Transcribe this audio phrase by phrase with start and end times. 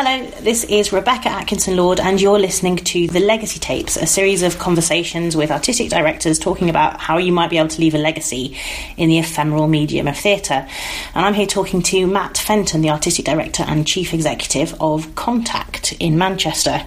[0.00, 4.44] Hello, this is Rebecca Atkinson Lord, and you're listening to The Legacy Tapes, a series
[4.44, 7.98] of conversations with artistic directors talking about how you might be able to leave a
[7.98, 8.56] legacy
[8.96, 10.68] in the ephemeral medium of theatre.
[11.16, 15.94] And I'm here talking to Matt Fenton, the artistic director and chief executive of Contact
[15.98, 16.86] in Manchester.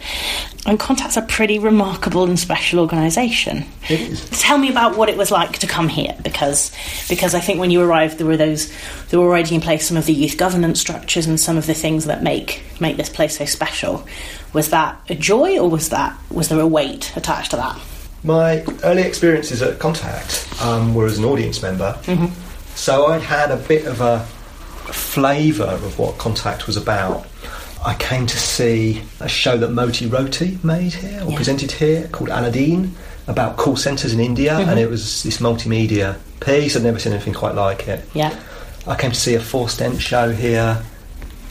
[0.64, 3.66] And Contact's a pretty remarkable and special organisation.
[3.90, 4.30] It is.
[4.42, 6.72] Tell me about what it was like to come here, because
[7.10, 8.72] because I think when you arrived, there were those
[9.10, 11.74] there were already in place some of the youth governance structures and some of the
[11.74, 14.08] things that make make this place so special.
[14.54, 17.80] Was that a joy, or was that was there a weight attached to that?
[18.24, 21.98] My early experiences at Contact um, were as an audience member,
[22.76, 24.20] so I had a bit of a
[24.94, 27.26] flavour of what Contact was about.
[27.84, 31.35] I came to see a show that Moti Roti made here, or Yeah.
[31.35, 32.91] presented here, called Alladeen,
[33.27, 36.76] about call centres in India, and it was this multimedia piece.
[36.76, 38.07] I'd never seen anything quite like it.
[38.13, 38.34] Yeah,
[38.88, 40.79] I came to see a Forced Ent show here,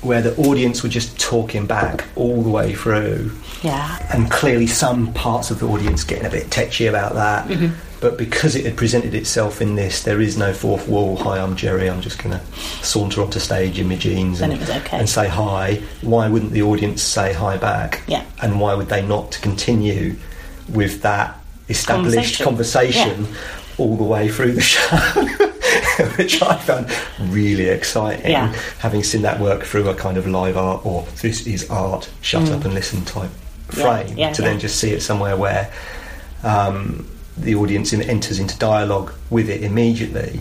[0.03, 3.31] where the audience were just talking back all the way through
[3.62, 7.48] yeah, and clearly some parts of the audience getting a bit tetchy about that.
[7.48, 7.75] Mm-hmm.
[8.01, 11.17] But because it had presented itself in this, there is no fourth wall.
[11.19, 11.89] Hi, I'm Jerry.
[11.91, 12.45] I'm just going to
[12.83, 14.98] saunter onto stage in my jeans and, okay.
[14.98, 15.83] and say hi.
[16.01, 18.03] Why wouldn't the audience say hi back?
[18.06, 18.25] Yeah.
[18.43, 20.17] And why would they not continue
[20.73, 23.17] with that established Conversation.
[23.17, 23.37] conversation
[23.77, 24.97] all the way through the show?
[26.17, 26.91] Which I found
[27.31, 28.53] really exciting, Yeah.
[28.78, 32.51] having seen that work through a kind of live art or this is art, shut
[32.51, 33.31] up and listen type
[33.71, 33.78] Mm.
[33.78, 34.48] Yeah, frame yeah, to yeah.
[34.48, 35.73] then just see it somewhere where
[36.43, 37.06] um,
[37.43, 40.41] the audience enters into dialogue with it immediately,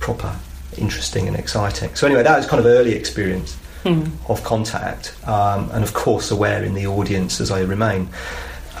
[0.00, 0.34] proper,
[0.76, 1.94] interesting, and exciting.
[1.94, 4.04] So anyway, that was kind of early experience Hmm.
[4.28, 8.08] of contact, um, and of course aware in the audience as I remain.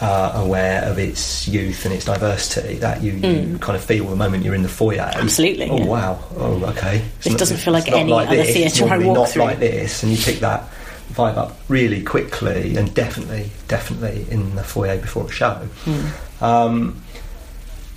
[0.00, 4.16] Uh, aware of its youth and its diversity that you, you kind of feel the
[4.16, 4.98] moment you're in the foyer.
[5.14, 5.84] Absolutely, Oh yeah.
[5.84, 6.18] wow!
[6.36, 7.02] Oh okay.
[7.18, 8.52] It's This doesn't feel like not any other this.
[8.52, 9.42] Theatre I walk not through.
[9.44, 10.64] like this, and you pick that
[11.12, 15.54] vibe up really quickly and definitely, definitely in the foyer before a show.
[15.84, 16.44] Hmm.
[16.44, 17.02] Um,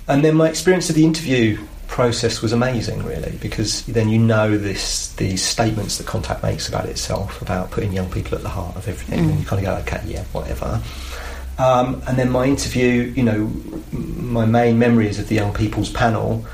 [0.08, 1.58] and then my experience of the interview
[1.88, 6.86] process was amazing, really, because then you know this these statements that Contact makes about
[6.86, 9.30] itself, about putting young people at the heart of everything, Mm.
[9.30, 10.80] and you kind of go, okay, yeah, whatever.
[11.58, 13.50] Um, and then my interview, you know,
[13.92, 16.44] my main memories of the young people's panel,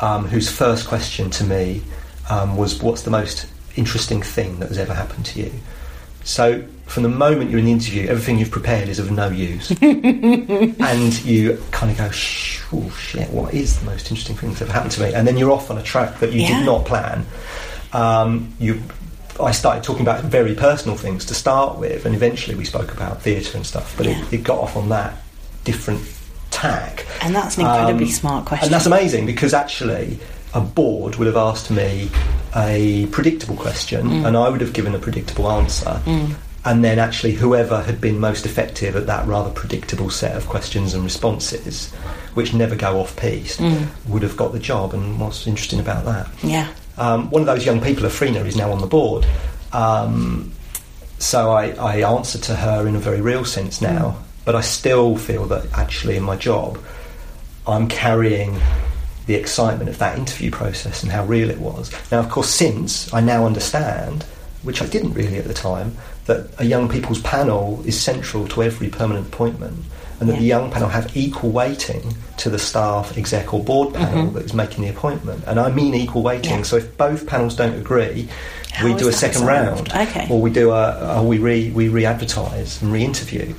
[0.00, 1.82] um, whose first question to me
[2.30, 5.50] um, was, "What's the most interesting thing that has ever happened to you?"
[6.22, 9.70] So from the moment you're in the interview, everything you've prepared is of no use,
[9.82, 14.62] and you kind of go, Shh, "Oh shit, what is the most interesting thing that's
[14.62, 16.58] ever happened to me?" And then you're off on a track that you Yeah.
[16.58, 17.24] did not plan.
[17.92, 18.82] Um, you,
[19.40, 23.22] I started talking about very personal things to start with, and eventually we spoke about
[23.22, 23.94] theatre and stuff.
[23.96, 24.18] But Yeah.
[24.22, 25.16] it, it got off on that
[25.64, 26.02] different
[26.50, 27.04] tack.
[27.20, 28.66] and that's an incredibly Um, smart question.
[28.66, 30.18] And that's amazing because actually
[30.54, 32.08] a board would have asked me
[32.54, 34.26] a predictable question Mm.
[34.26, 36.00] and I would have given a predictable answer.
[36.66, 40.94] And then actually whoever had been most effective at that rather predictable set of questions
[40.94, 41.92] and responses,
[42.34, 43.86] which never go off piste, Mm.
[44.08, 44.94] would have got the job.
[44.94, 46.26] And what's interesting about that?
[46.42, 49.26] yeah, Um, one of those young people, Afrina, is now on the board.
[49.72, 50.52] Um,
[51.18, 55.16] so I, I answer to her in a very real sense now, but I still
[55.16, 56.78] feel that actually in my job,
[57.66, 58.60] I'm carrying
[59.26, 61.90] the excitement of that interview process and how real it was.
[62.12, 64.24] Now, of course, since I now understand,
[64.62, 65.96] which I didn't really at the time,
[66.26, 69.78] that a young people's panel is central to every permanent appointment.
[70.20, 74.28] And that the young panel have equal weighting to the staff, exec, or board panel
[74.30, 75.42] that is making the appointment.
[75.46, 76.52] And I mean equal weighting.
[76.52, 76.58] Mm-hmm.
[76.60, 76.62] Yeah.
[76.62, 78.28] So if both panels don't agree,
[78.72, 79.92] How we do a second resolved?
[79.92, 80.28] round, Okay.
[80.30, 83.54] or we do a, or we re we re-advertise and re-interview.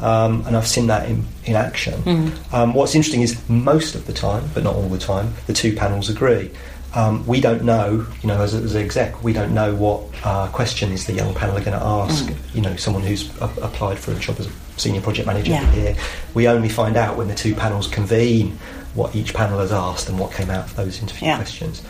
[0.00, 2.02] Um, and I've seen that in, in action.
[2.02, 2.54] Mm-hmm.
[2.54, 5.74] Um, what's interesting is most of the time, but not all the time, the two
[5.76, 6.50] panels agree.
[6.94, 10.48] Um, we don't know, you know, as, as an exec, we don't know what uh,
[10.48, 12.26] questions the young panel are going to ask.
[12.26, 12.54] Mm.
[12.54, 15.70] You know, someone who's a- applied for a job as a senior project manager Yeah.
[15.72, 15.96] here.
[16.34, 18.58] We only find out when the two panels convene
[18.94, 21.36] what each panel has asked and what came out of those interview Yeah.
[21.36, 21.80] questions.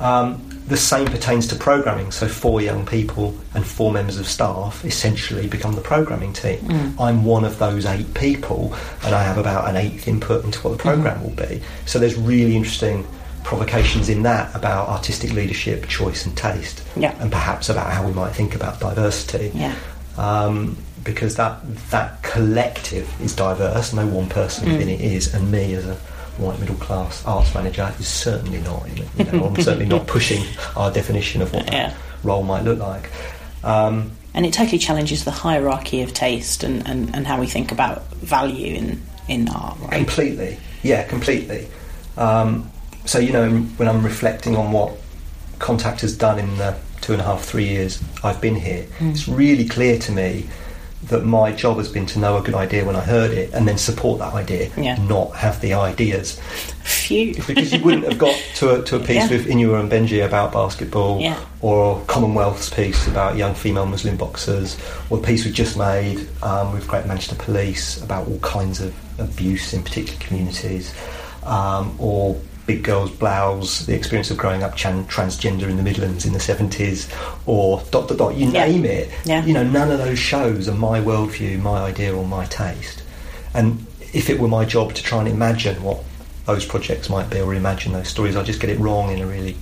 [0.00, 2.12] Um, the same pertains to programming.
[2.12, 6.58] So four young people and four members of staff essentially become the programming team.
[6.60, 7.00] Mm.
[7.00, 10.76] I'm one of those eight people, and I have about an eighth input into what
[10.76, 11.62] the program will be.
[11.86, 13.06] So there's really interesting
[13.44, 17.14] provocations in that about artistic leadership, choice, and taste, Yeah.
[17.20, 19.50] and perhaps about how we might think about diversity.
[19.54, 19.74] Yeah.
[20.18, 21.56] Um, because that
[21.90, 23.92] that collective is diverse.
[23.92, 24.94] No one person within Mm.
[24.94, 25.96] it is, and me as a
[26.38, 28.86] white middle class arts manager is certainly not.
[29.18, 30.44] You know, I'm certainly not pushing
[30.76, 31.92] our definition of what that Yeah.
[32.22, 33.10] role might look like.
[33.64, 37.70] Um, And it totally challenges the hierarchy of taste and, and, and how we think
[37.70, 39.90] about value in, in art, right?
[39.92, 41.66] Completely, yeah, completely.
[42.16, 42.70] Um,
[43.04, 44.96] so you know, when I'm reflecting on what
[45.58, 49.28] Contact has done in the two and a half, three years I've been here, it's
[49.28, 50.46] really clear to me
[51.08, 53.66] that my job has been to know a good idea when I heard it, and
[53.66, 54.94] then support that idea, Yeah.
[55.08, 56.38] not have the ideas,
[56.84, 57.34] Phew.
[57.44, 59.28] because you wouldn't have got to a, to a piece Yeah.
[59.30, 61.36] with Inua and Benji about basketball, Yeah.
[61.60, 64.76] or Commonwealth's piece about young female Muslim boxers,
[65.10, 68.94] or the piece we've just made um, with Greater Manchester Police about all kinds of
[69.18, 70.94] abuse in particular communities,
[71.42, 72.36] um, or
[72.72, 77.06] Big Girls Blouse, the experience of growing up transgender in the Midlands in the 70s,
[77.44, 78.64] or dot dot dot, you Yeah.
[78.66, 79.10] name it.
[79.26, 79.44] Yeah.
[79.44, 83.02] You know, none of those shows are my worldview, my idea, or my taste.
[83.52, 83.84] And
[84.14, 86.02] if it were my job to try and imagine what
[86.46, 89.26] those projects might be or imagine those stories, I'd just get it wrong in a
[89.26, 89.54] really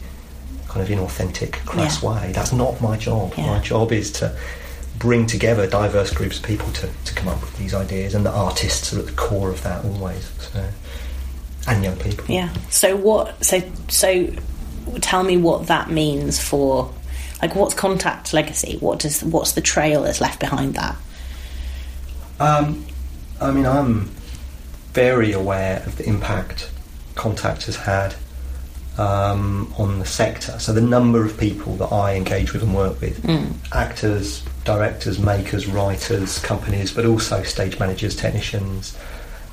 [0.69, 2.11] kind of inauthentic, crass Yeah.
[2.11, 2.31] way.
[2.33, 3.37] That's not my job.
[3.37, 4.37] My job is to
[5.01, 8.31] bring together diverse groups of people to, to come up with these ideas, and the
[8.31, 10.31] artists are at the core of that always.
[10.53, 10.63] So,
[11.67, 12.25] and young people.
[12.29, 12.53] Yeah.
[12.71, 13.45] So what?
[13.45, 14.33] So so,
[15.01, 16.93] tell me what that means for,
[17.43, 18.79] like, what's contact legacy?
[18.81, 20.97] What does what's the trail that's left behind that?
[22.39, 22.87] Um,
[23.41, 24.11] I mean, I'm
[24.93, 26.71] very aware of the impact
[27.15, 28.15] Contact has had
[28.97, 30.59] um, on the sector.
[30.59, 33.23] So the number of people that I engage with and work with,
[33.73, 38.97] actors, directors, makers, writers, companies, but also stage managers, technicians,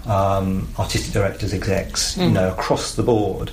[0.07, 3.51] um, artistic directors, execs, you know, across the board,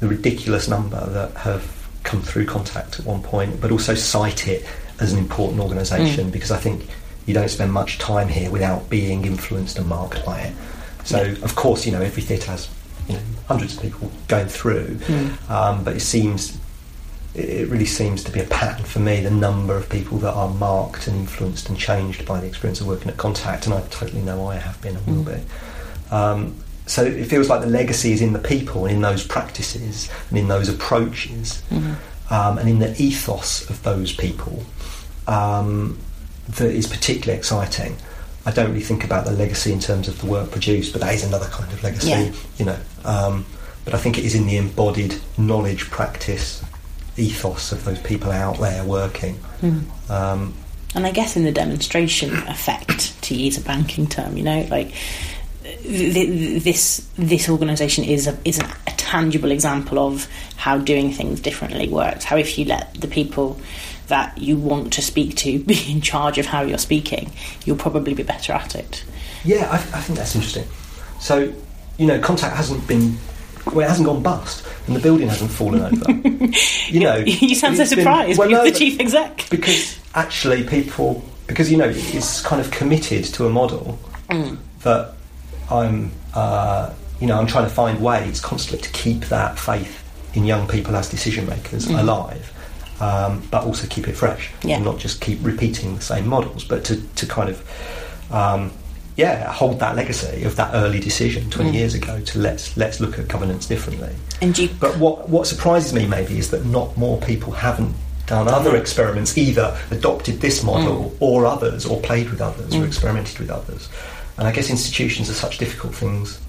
[0.00, 4.64] the ridiculous number that have come through Contact at one point, but also cite it
[5.00, 6.86] as an important organisation because I think
[7.26, 10.54] you don't spend much time here without being influenced and marked by it.
[11.04, 12.68] So, of course, you know, every theatre has
[13.08, 14.98] you know, hundreds of people going through,
[15.48, 16.58] um, but it seems
[17.34, 20.32] it it really seems to be a pattern for me the number of people that
[20.32, 23.80] are marked and influenced and changed by the experience of working at Contact, and I
[23.90, 25.40] totally know I have been and will be.
[26.10, 26.56] Um,
[26.86, 30.38] so it feels like the legacy is in the people and in those practices and
[30.38, 31.62] in those approaches
[32.30, 34.64] um, and in the ethos of those people
[35.26, 35.98] um,
[36.48, 37.94] that is particularly exciting.
[38.46, 41.12] I don't really think about the legacy in terms of the work produced, but that
[41.14, 42.32] is another kind of legacy, Yeah.
[42.56, 42.78] you know.
[43.04, 43.44] Um,
[43.84, 46.64] but I think it is in the embodied knowledge, practice,
[47.18, 49.38] ethos of those people out there working.
[50.08, 50.54] Um,
[50.94, 54.92] And I guess in the demonstration effect, to use a banking term, you know, like
[55.82, 61.12] th- th- this this organisation is a, is a, a tangible example of how doing
[61.12, 62.24] things differently works.
[62.24, 63.58] How if you let the people
[64.08, 67.32] that you want to speak to be in charge of how you're speaking,
[67.64, 69.04] you'll probably be better at it.
[69.44, 70.66] Yeah, I, I think that's interesting.
[71.20, 71.52] So,
[71.96, 73.16] you know, contact hasn't been,
[73.66, 76.10] well, it hasn't gone bust, and the building hasn't fallen over.
[76.88, 79.46] you know, you sound so it's been- surprised, well, you're no, the chief exec.
[79.50, 83.98] because actually people, because you know, it's kind of committed to a model
[84.28, 84.56] mm.
[84.82, 85.14] that
[85.70, 90.02] I'm, uh, you know, I'm trying to find ways constantly to keep that faith
[90.34, 92.52] in young people as decision makers alive.
[93.00, 94.74] Um, but also keep it fresh, Yeah.
[94.76, 97.62] and not just keep repeating the same models, but to, to kind of
[98.32, 98.72] um,
[99.16, 103.18] yeah, hold that legacy of that early decision 20 years ago to let's let's look
[103.18, 104.14] at governance differently.
[104.40, 107.94] And you, But what what surprises me maybe is that not more people haven't
[108.26, 113.38] done other experiments, either adopted this model or others, or played with others, or experimented
[113.38, 113.88] with others.
[114.38, 116.40] And I guess institutions are such difficult things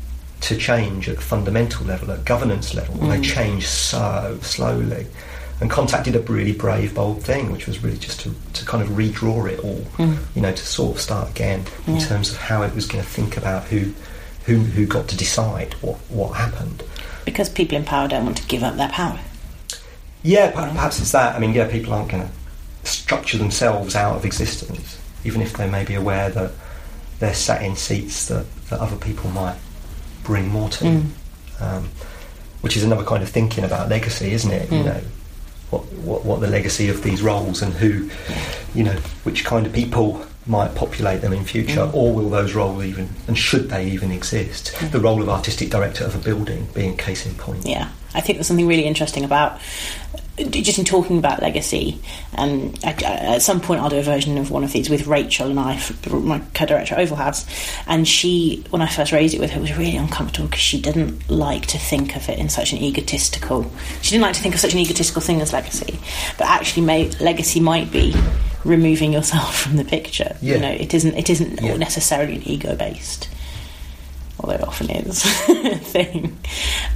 [0.41, 3.23] to change at the fundamental level, at governance level, and they mm.
[3.35, 5.07] change so slowly.
[5.59, 8.81] And Contact did a really brave, bold thing, which was really just to, to kind
[8.81, 10.17] of redraw it all, mm.
[10.33, 12.05] you know, to sort of start again in Yeah.
[12.05, 13.91] terms of how it was going to think about who,
[14.45, 16.83] who, who got to decide what, what happened.
[17.25, 19.19] because people in power don't want to give up their power.
[20.23, 21.35] Yeah, per- perhaps it's that.
[21.35, 25.69] I mean, yeah, people aren't going to structure themselves out of existence, even if they
[25.69, 26.51] may be aware that
[27.19, 29.57] they're sat in seats that, that other people might
[30.23, 30.85] bring more to.
[30.85, 31.05] Mm.
[31.61, 31.89] Um,
[32.61, 34.69] which is another kind of thinking about legacy, isn't it?
[34.71, 34.85] You Mm.
[34.85, 35.01] know,
[35.69, 38.09] what, what what the legacy of these roles and who,
[38.73, 41.93] you know, which kind of people might populate them in future, Mm.
[41.93, 44.73] or will those roles even and should they even exist?
[44.91, 47.65] The role of artistic director of a building being case in point.
[47.65, 47.87] Yeah.
[48.15, 49.59] I think there's something really interesting about
[50.49, 51.99] just in talking about legacy.
[52.37, 55.05] Um, I, I- at some point, I'll do a version of one of these with
[55.05, 55.79] Rachel and I,
[56.09, 57.45] my co-director at Oval House,
[57.87, 61.29] and she, when I first raised it with her, was really uncomfortable because she didn't
[61.29, 63.69] like to think of it in such an egotistical.
[64.01, 65.99] She didn't like to think of such an egotistical thing as legacy,
[66.37, 68.15] but actually, may, legacy might be
[68.63, 70.35] removing yourself from the picture.
[70.41, 70.55] Yeah.
[70.55, 71.15] You know, it isn't.
[71.15, 71.77] It isn't Yeah.
[71.77, 73.29] necessarily an ego based
[74.41, 75.21] although it often is
[75.91, 76.37] thing.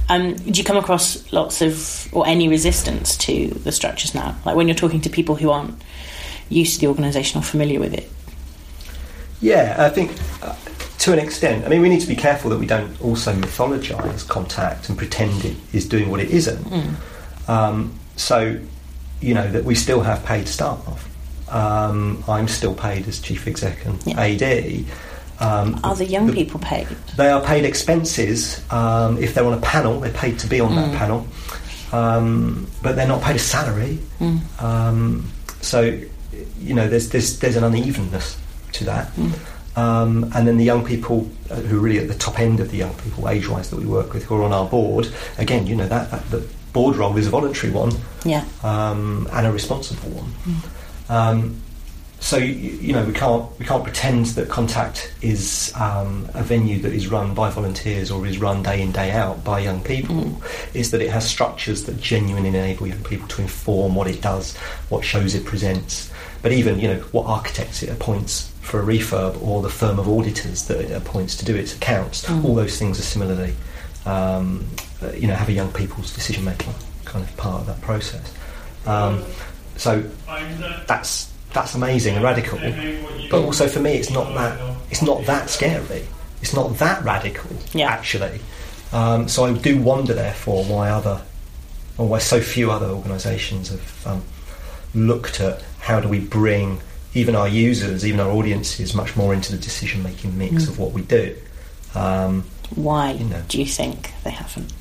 [0.08, 4.34] Um, do you come across lots of or any resistance to the structures now?
[4.46, 5.74] Like when you're talking to people who aren't
[6.48, 8.10] used to the organisation or familiar with it?
[9.42, 10.54] Yeah, I think uh,
[11.00, 11.66] to an extent.
[11.66, 15.44] I mean, we need to be careful that we don't also mythologise contact and pretend
[15.44, 16.66] it is doing what it isn't.
[17.46, 18.58] Um, so,
[19.20, 21.06] you know, that we still have paid staff.
[21.48, 24.20] Um, I'm still paid as chief exec and Yeah.
[24.20, 24.86] AD.
[25.40, 26.86] Um, Are the young the- people paid?
[27.16, 28.60] They are paid expenses.
[28.70, 31.26] Um, if they're on a panel, they're paid to be on that panel,
[31.92, 33.98] um, but they're not paid a salary.
[34.60, 35.28] Um,
[35.60, 35.80] so,
[36.60, 38.36] you know, there's, there's there's an unevenness
[38.72, 39.10] to that.
[39.76, 42.70] Um, and then the young people uh, who are really at the top end of
[42.70, 45.74] the young people age-wise that we work with, who are on our board, again, you
[45.74, 47.92] know, that, that the board role is a voluntary one
[48.24, 48.44] Yeah.
[48.62, 50.32] um, and a responsible one.
[51.08, 51.60] Um,
[52.24, 56.78] so you, you know we can't we can't pretend that Contact is um, a venue
[56.80, 60.40] that is run by volunteers or is run day in day out by young people.
[60.72, 64.56] Is that it has structures that genuinely enable young people to inform what it does,
[64.88, 69.40] what shows it presents, but even you know what architects it appoints for a refurb
[69.42, 72.28] or the firm of auditors that it appoints to do its accounts.
[72.30, 73.54] All those things are similarly
[74.06, 74.66] um,
[75.02, 76.72] uh, you know have a young people's decision making
[77.04, 78.32] kind of part of that process.
[78.86, 79.24] Um,
[79.76, 80.02] so
[80.86, 82.58] that's that's amazing and radical.
[83.30, 84.58] But also for me, it's not that
[84.90, 86.06] it's not that scary.
[86.42, 87.88] It's not that radical, Yeah.
[87.88, 88.38] actually.
[88.92, 91.22] Um, so I do wonder, therefore, why other
[91.96, 94.22] or why so few other organisations have um,
[94.94, 96.80] looked at how do we bring
[97.14, 101.02] even our users, even our audiences, much more into the decision-making mix of what we
[101.02, 101.34] do.
[101.94, 103.42] Um, Why You know.
[103.48, 104.72] do you think they haven't?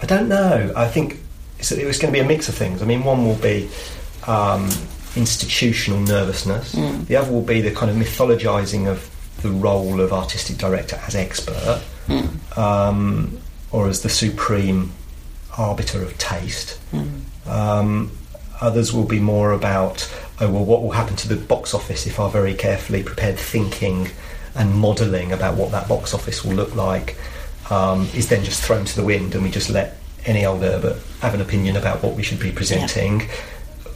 [0.00, 0.72] I don't know.
[0.76, 1.20] I think
[1.62, 2.82] it's, it was going to be a mix of things.
[2.82, 3.68] I mean, one will be
[4.26, 4.68] um,
[5.14, 6.72] institutional nervousness.
[7.06, 9.08] The other will be the kind of mythologizing of
[9.42, 11.82] the role of artistic director as expert,
[12.56, 13.38] um,
[13.70, 14.92] or as the supreme
[15.56, 16.78] arbiter of taste.
[17.46, 18.10] Um,
[18.60, 20.08] others will be more about,
[20.40, 24.08] oh well, what will happen to the box office if our very carefully prepared thinking
[24.54, 27.16] and modelling about what that box office will look like
[27.70, 30.98] um, is then just thrown to the wind, and we just let any old but
[31.20, 33.22] have an opinion about what we should be presenting.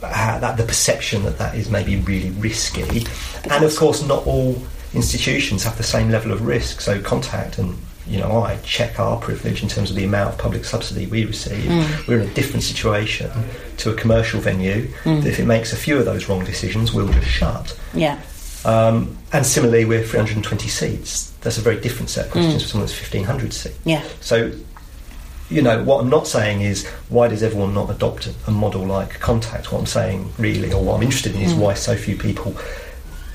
[0.01, 3.03] Uh, that the perception that that is maybe really risky,
[3.49, 4.55] and of course, not all
[4.93, 6.81] institutions have the same level of risk.
[6.81, 7.75] So, contact and
[8.09, 11.25] you know, I check our privilege in terms of the amount of public subsidy we
[11.25, 11.67] receive.
[12.07, 13.29] We're in a different situation
[13.77, 14.87] to a commercial venue.
[15.03, 17.77] That if it makes a few of those wrong decisions, we'll just shut.
[17.93, 18.21] Yeah.
[18.65, 21.31] Um, and similarly, we're 320 seats.
[21.41, 23.77] That's a very different set of questions for someone that's 1500 seats.
[23.83, 24.03] Yeah.
[24.21, 24.51] So,
[25.49, 29.19] you know, what I'm not saying is why does everyone not adopt a model like
[29.19, 29.71] Contact?
[29.71, 31.59] What I'm saying, really, or what I'm interested in, is mm.
[31.59, 32.55] why so few people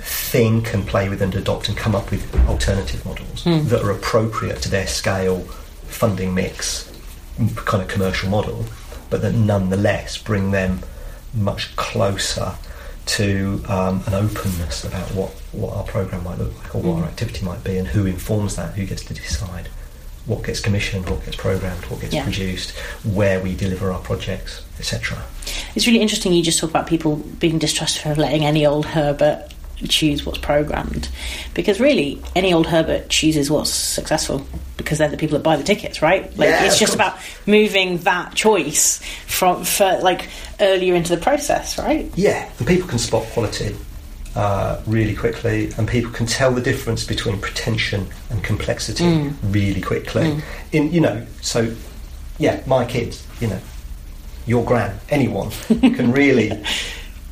[0.03, 3.67] think and play with and adopt and come up with alternative models hmm.
[3.69, 5.41] that are appropriate to their scale,
[5.87, 6.91] funding mix,
[7.39, 8.65] mm, kind of commercial model,
[9.11, 10.81] but that nonetheless bring them
[11.35, 12.53] much closer
[13.07, 17.03] to um, an openness about what, what our program might look like or what hmm.
[17.03, 19.69] our activity might be and who informs that, who gets to decide
[20.27, 22.23] what gets commissioned, what gets programmed, what gets Yeah.
[22.23, 22.71] produced,
[23.05, 25.19] where we deliver our projects, etc.
[25.75, 29.49] It's really interesting you just talk about people being distrustful of letting any old Herbert
[29.89, 31.09] choose what's programmed.
[31.55, 35.65] Because really, any old Herbert chooses what's successful because they're the people that buy the
[35.65, 36.25] tickets, right?
[36.39, 37.09] Like Yeah, it's just course.
[37.09, 40.29] about moving that choice from for like
[40.61, 42.09] earlier into the process, right?
[42.15, 43.75] Yeah, and people can spot quality
[44.35, 49.05] uh, really quickly, and people can tell the difference between pretension and complexity
[49.45, 50.41] really quickly.
[50.73, 51.75] In you know, so
[52.39, 53.61] yeah, my kids, you know,
[54.47, 56.51] your gran, anyone can really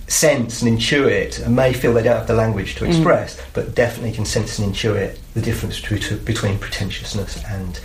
[0.08, 4.12] sense and intuit, and may feel they don't have the language to express, but definitely
[4.12, 7.80] can sense and intuit the difference between, between pretentiousness and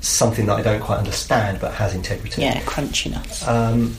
[0.00, 2.42] something that I don't quite understand but has integrity.
[2.42, 3.46] Yeah, crunchiness.
[3.46, 3.96] Um,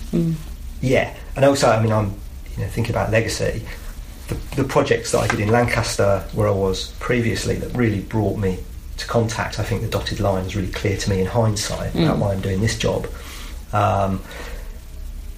[0.81, 2.13] Yeah, and also, I mean, I'm
[2.55, 3.63] you know thinking about legacy.
[4.27, 8.37] The, the projects that I did in Lancaster, where I was previously, that really brought
[8.37, 8.59] me
[8.97, 9.59] to contact.
[9.59, 12.41] I think the dotted line is really clear to me in hindsight about why I'm
[12.41, 13.07] doing this job.
[13.73, 14.21] Um,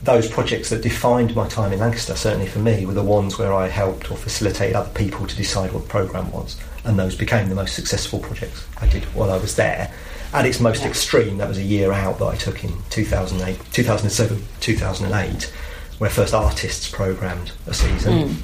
[0.02, 3.54] those projects that defined my time in Lancaster, certainly for me, were the ones where
[3.54, 6.56] I helped or facilitated other people to decide what the programme was.
[6.86, 9.92] And those became the most successful projects I did while I was there.
[10.32, 10.90] at its most Yeah.
[10.90, 15.52] extreme, that was a year out that I took in 2008, 2007, 2008,
[15.98, 18.44] where First Artists programmed a season.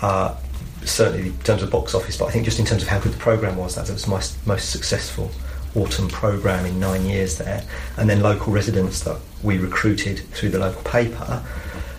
[0.00, 0.36] Uh,
[0.84, 3.12] certainly in terms of box office, but I think just in terms of how good
[3.12, 5.30] the program was, that was my most successful
[5.74, 7.62] autumn program in nine years there.
[7.96, 11.44] And then local residents that we recruited through the local paper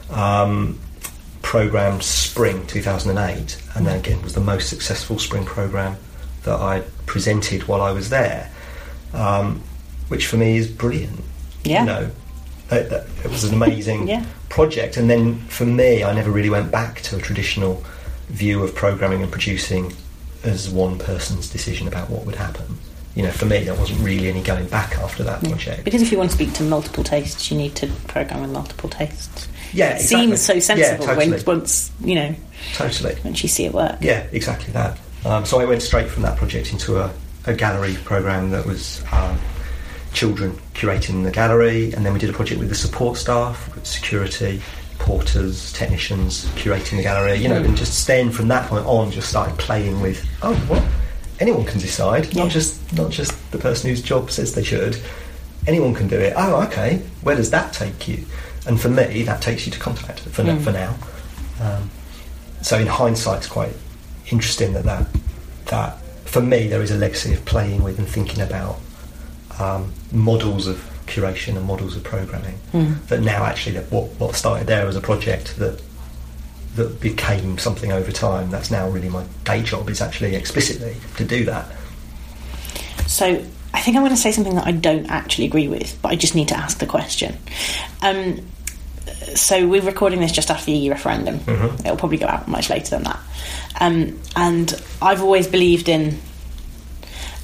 [0.10, 0.80] um,
[1.42, 5.98] programmed Spring 2008, and then again was the most successful spring program
[6.44, 8.52] that I presented while I was there,
[9.14, 9.62] um,
[10.08, 11.20] which for me is brilliant.
[11.64, 11.82] Yeah.
[11.82, 12.12] You know,
[12.72, 12.92] it,
[13.24, 14.26] it was an amazing Yeah.
[14.50, 17.84] Project, and then for me, I never really went back to a traditional
[18.28, 19.94] view of programming and producing
[20.44, 22.78] as one person's decision about what would happen.
[23.16, 25.84] You know, for me, there wasn't really any going back after that project.
[25.84, 28.90] Because if you want to speak to multiple tastes, you need to program with multiple
[28.90, 29.48] tastes.
[29.74, 30.28] Yeah, it exactly.
[30.28, 31.30] seems so Yeah, sensible totally.
[31.32, 32.36] when once you know
[32.74, 33.16] Totally.
[33.24, 33.98] once you see it work.
[34.02, 34.98] Yeah, exactly that.
[35.26, 37.12] Um, so I went straight from that project into a,
[37.46, 39.38] a gallery program that was um,
[40.14, 44.62] children curating the gallery, and then we did a project with the support staff, security,
[44.98, 47.36] porters, technicians curating the gallery.
[47.36, 50.84] You know, and just then from that point on, just started playing with oh, what
[51.40, 52.44] anyone can decide, Yeah.
[52.44, 54.98] not just not just the person whose job says they should.
[55.68, 56.34] Anyone can do it.
[56.36, 57.02] Oh, okay.
[57.22, 58.26] Where does that take you?
[58.66, 60.96] And for me, that takes you to contact for, n- for now.
[61.62, 61.90] Um,
[62.62, 63.74] so in hindsight, it's quite
[64.32, 65.08] interesting that, that
[65.66, 68.80] that for me there is a legacy of playing with and thinking about
[69.60, 72.60] um, models of curation and models of programming.
[73.08, 75.82] That now actually that what what started there as a project that
[76.76, 78.52] that became something over time.
[78.52, 81.66] That's now really my day job is actually explicitly to do that.
[83.08, 86.12] So I think I'm going to say something that I don't actually agree with, but
[86.12, 87.38] I just need to ask the question.
[88.02, 88.42] Um,
[89.36, 91.40] so we're recording this just after the EU referendum.
[91.80, 93.20] It'll probably go out much later than that.
[93.80, 96.20] Um, and I've always believed in.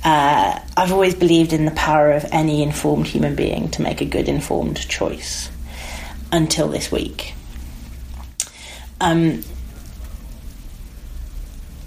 [0.05, 4.05] Uh, I've always believed in the power of any informed human being to make a
[4.05, 5.49] good informed choice.
[6.31, 7.33] Until this week.
[9.01, 9.43] Um,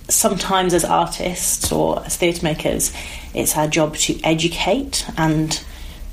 [0.08, 2.92] sometimes as artists or as theatre makers,
[3.34, 5.62] it's our job to educate and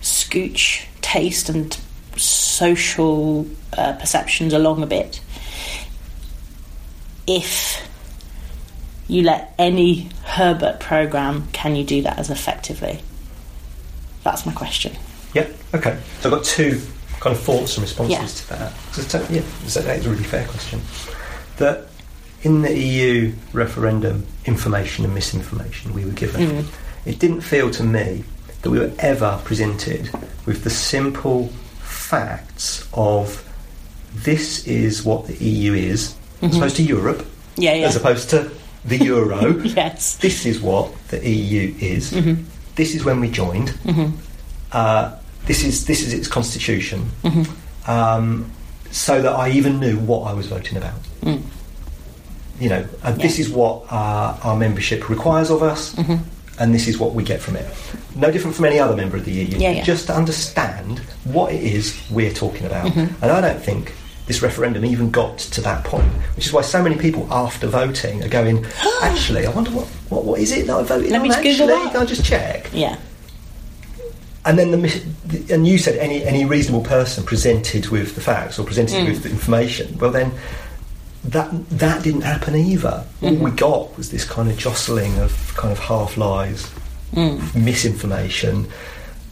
[0.01, 1.75] scooch taste and
[2.17, 5.21] social uh, perceptions along a bit.
[7.25, 7.84] If
[9.07, 13.01] you let any Herbert program, can you do that as effectively?
[14.23, 14.95] That's my question.
[15.33, 15.47] Yeah.
[15.73, 15.97] Okay.
[16.21, 16.81] So I've got two
[17.19, 18.57] kind of thoughts and responses Yeah.
[18.57, 19.09] to that.
[19.09, 20.81] So, yeah, so that is a really fair question.
[21.57, 21.87] That
[22.41, 26.65] in the EU referendum, information and misinformation we were given, mm.
[27.05, 28.23] it didn't feel to me
[28.61, 30.09] that we were ever presented
[30.45, 31.47] with the simple
[31.79, 33.43] facts of
[34.13, 36.57] this is what the EU is, as mm-hmm.
[36.57, 37.25] opposed to Europe,
[37.57, 37.87] Yeah, yeah.
[37.87, 38.51] as opposed to
[38.85, 39.53] the euro.
[39.63, 40.17] Yes.
[40.17, 42.11] This is what the EU is.
[42.75, 43.73] This is when we joined.
[44.71, 47.09] Uh, this is this is its constitution.
[47.87, 48.51] Um,
[48.91, 50.99] so that I even knew what I was voting about.
[52.59, 55.93] You know, uh, this is what uh, our membership requires of us,
[56.59, 57.65] and this is what we get from it.
[58.15, 59.57] No different from any other member of the EU.
[59.57, 59.83] Yeah, yeah.
[59.83, 62.87] Just to understand what it is we're talking about.
[62.87, 63.23] Mm-hmm.
[63.23, 63.93] And I don't think
[64.27, 68.23] this referendum even got to that point, which is why so many people after voting
[68.23, 68.65] are going,
[69.03, 71.39] actually, I wonder what, what, what is it that I voted Let on me just
[71.39, 71.53] actually?
[71.57, 72.69] Google that." Can I just check?
[72.73, 72.97] Yeah.
[74.45, 74.77] And then the,
[75.25, 79.07] the and you said any any reasonable person presented with the facts or presented Mm.
[79.07, 79.97] with the information.
[79.97, 80.31] Well, then
[81.23, 83.05] that that didn't happen either.
[83.21, 83.43] All Mm-hmm.
[83.43, 86.69] we got was this kind of jostling of kind of half lies,
[87.15, 87.55] Mm.
[87.55, 88.67] misinformation,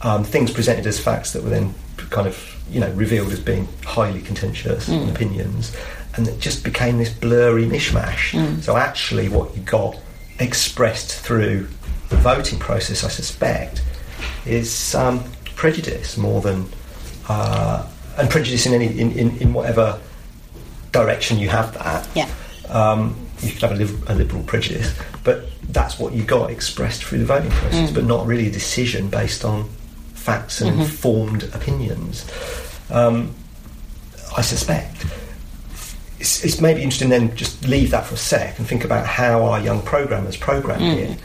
[0.02, 1.74] um, things presented as facts that were then
[2.10, 2.36] kind of
[2.70, 5.10] you know revealed as being highly contentious Mm.
[5.10, 5.72] opinions,
[6.16, 8.32] and it just became this blurry mishmash.
[8.32, 8.62] Mm.
[8.62, 9.96] So actually, what you got
[10.38, 11.68] expressed through
[12.08, 13.82] the voting process, I suspect,
[14.46, 15.22] is um,
[15.56, 16.66] prejudice more than
[17.28, 17.86] uh,
[18.18, 19.98] and prejudice in any in, in, in whatever
[20.92, 22.08] direction you have that.
[22.14, 22.28] Yeah.
[22.68, 27.18] Um, you could have a, a liberal prejudice, but that's what you got expressed through
[27.18, 29.68] the voting process, but not really a decision based on
[30.24, 32.26] facts and informed opinions.
[32.90, 33.34] Um,
[34.34, 35.04] I suspect.
[36.18, 39.44] It's, it's maybe interesting then just leave that for a sec and think about how
[39.44, 41.16] our young programmers program here.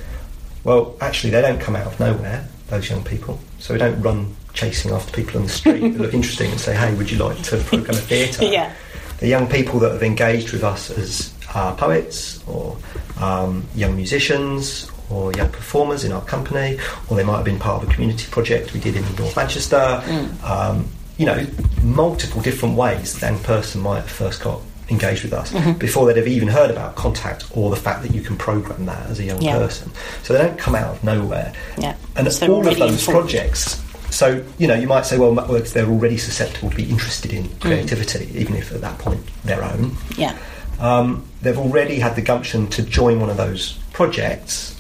[0.66, 3.40] Well, actually, they don't come out of nowhere, those young people.
[3.60, 6.76] So we don't run chasing after people on the street that look interesting and say,
[6.76, 8.44] hey, would you like to program a theatre?
[8.52, 8.74] Yeah.
[9.20, 12.78] The young people that have engaged with us as uh, poets or
[13.20, 17.82] um, young musicians or young performers in our company, or they might have been part
[17.84, 20.04] of a community project we did in North Manchester.
[20.44, 21.46] Um, you know,
[21.84, 25.74] multiple different ways that young person might have first got engaged with us Mm-hmm.
[25.74, 29.06] before they'd have even heard about contact or the fact that you can program that
[29.08, 29.58] as a young Yeah.
[29.58, 29.92] person.
[30.24, 31.54] So they don't come out of nowhere.
[31.78, 31.96] Yeah.
[32.16, 33.30] And So all of those informed.
[33.30, 33.82] projects.
[34.10, 37.60] So you know, you might say, well, they're already susceptible to be interested in Mm.
[37.60, 39.96] creativity, even if at that point their own.
[40.18, 40.34] Yeah.
[40.80, 44.76] Um, they've already had the gumption to join one of those projects,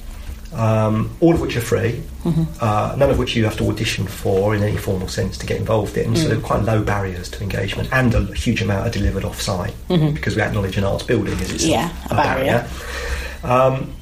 [0.53, 2.43] um, all of which are free, Mm-hmm.
[2.62, 5.57] uh, none of which you have to audition for in any formal sense to get
[5.57, 6.13] involved in.
[6.13, 6.17] Mm.
[6.17, 10.41] So quite low barriers to engagement, and a huge amount are delivered off-site because we
[10.41, 12.12] acknowledge an arts building is itself Mm-hmm.
[12.12, 12.69] Yeah, a barrier.
[13.43, 13.93] Um,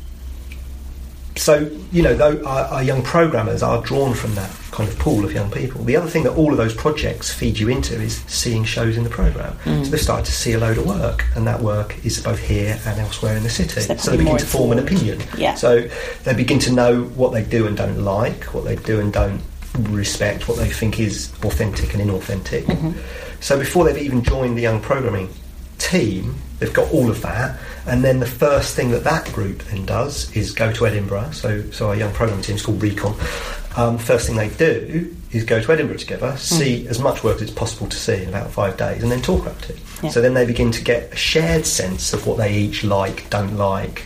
[1.36, 5.25] so you know, though our, our young programmers are drawn from that kind of pool
[5.25, 5.83] of young people.
[5.83, 9.03] The other thing that all of those projects feed you into is seeing shows in
[9.03, 9.57] the program.
[9.63, 9.83] Mm.
[9.83, 12.79] So they've started to see a load of work, and that work is both here
[12.85, 13.81] and elsewhere in the city.
[13.81, 15.19] So So they begin to form an opinion.
[15.35, 15.55] Yeah.
[15.55, 15.89] So
[16.25, 19.41] they begin to know what they do and don't like, what they do and don't
[19.79, 22.65] respect, what they think is authentic and inauthentic.
[22.65, 22.91] Mm-hmm.
[23.39, 25.29] So before they've even joined the young programming
[25.79, 27.60] team, they've got all of that.
[27.86, 31.32] And then the first thing that that group then does is go to Edinburgh.
[31.32, 33.15] So, so our young programming team is called Recon.
[33.76, 37.43] Um, first thing they do is go to Edinburgh together, see as much work as
[37.43, 39.78] it's possible to see in about five days, and then talk about it.
[40.02, 40.10] Yeah.
[40.10, 43.56] So then they begin to get a shared sense of what they each like, don't
[43.56, 44.06] like,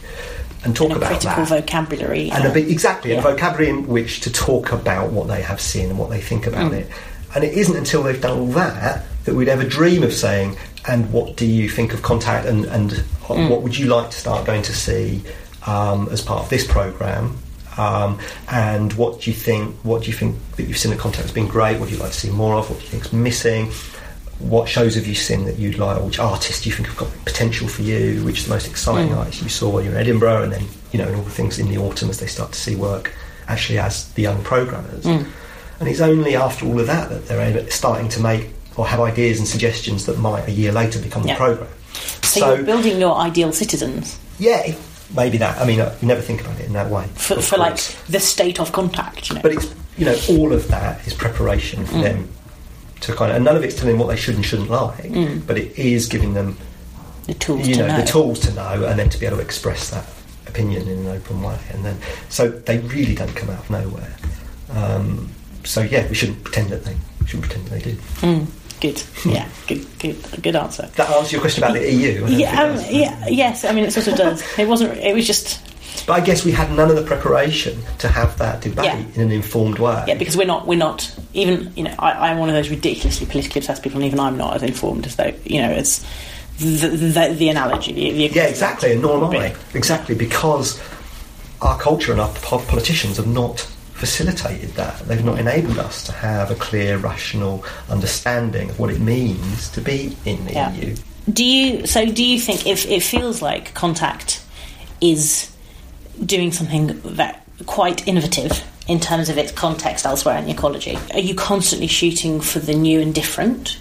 [0.66, 2.30] and talk And a about critical that vocabulary.
[2.32, 5.42] and a uh, bit exactly and a vocabulary in which to talk about what they
[5.42, 6.80] have seen and what they think about Mm.
[6.82, 6.90] it.
[7.34, 11.12] And it isn't until they've done all that that we'd ever dream of saying, "And
[11.12, 12.46] what do you think of contact?
[12.46, 13.50] And and Mm.
[13.50, 15.22] what would you like to start going to see
[15.66, 17.38] um, as part of this program?"
[17.78, 19.76] Um, and what do you think?
[19.84, 21.80] What do you think that you've seen at Contact has been great?
[21.80, 22.70] What do you like to see more of?
[22.70, 23.72] What do you think's missing?
[24.40, 25.98] What shows have you seen that you'd like?
[25.98, 28.24] Or which artists do you think have got potential for you?
[28.26, 30.44] Which is the most exciting artists you saw when you were in Edinburgh?
[30.44, 32.60] And then you know, and all the things in the autumn as they start to
[32.60, 33.14] see work
[33.48, 35.06] actually as the young programmers.
[35.80, 39.40] And it's only after all of that that they're starting to make or have ideas
[39.40, 41.34] and suggestions that might a year later become Yeah.
[41.34, 41.70] the program.
[42.24, 44.74] so, you're building your ideal citizens yeah,
[45.16, 45.60] maybe that.
[45.62, 47.06] I mean, uh, you never think about it in that way.
[47.14, 47.78] for, for like
[48.10, 49.30] the state of contact.
[49.30, 49.42] You know.
[49.44, 51.88] But it's you know all of that is preparation Mm.
[51.88, 52.30] for them
[53.02, 55.04] to kind of, and none of it's telling them what they should and shouldn't like,
[55.12, 55.46] Mm.
[55.46, 56.58] but it is giving them
[57.28, 57.98] the tools you to know, know.
[58.02, 60.06] the tools to know, and then to be able to express that
[60.48, 61.98] opinion in an open way, and then
[62.30, 64.16] so they really don't come out of nowhere.
[64.74, 65.30] Um,
[65.64, 66.96] so yeah, we shouldn't pretend that they
[67.28, 67.98] shouldn't pretend that they do.
[68.22, 68.48] Mm,
[68.82, 69.02] good.
[69.26, 69.48] Yeah.
[69.68, 69.86] Good.
[70.00, 70.18] Good.
[70.44, 70.88] Good answer.
[70.96, 72.26] That answers your question about the EU.
[72.28, 73.64] Yeah, um, yeah, yes.
[73.64, 74.44] I mean, it sort of does.
[74.60, 74.98] It wasn't.
[74.98, 75.62] It was just
[76.08, 78.98] But I guess we had none of the preparation to have that debate Yeah.
[79.16, 80.04] in an informed way.
[80.08, 80.68] yeah, because we're not.
[80.68, 81.72] We're not even.
[81.76, 84.56] You know, I, I'm one of those ridiculously politically obsessed people, and even I'm not
[84.56, 85.34] as informed as though.
[85.46, 86.00] You know, it's
[86.60, 87.94] the the, the analogy.
[87.94, 89.56] The, the Yeah, exactly, and nor am I.
[89.74, 90.82] Exactly, because
[91.62, 93.68] our culture and our politicians have not
[94.02, 94.98] facilitated that.
[95.08, 99.80] They've not enabled us to have a clear, rational understanding of what it means to
[99.80, 100.74] be in the Yeah.
[100.74, 100.96] EU.
[101.32, 101.86] Do you?
[101.86, 104.42] So, do you think if it feels like contact
[105.00, 105.52] is
[106.26, 110.98] doing something that quite innovative in terms of its context elsewhere in the ecology?
[111.14, 113.78] Are you constantly shooting for the new and different,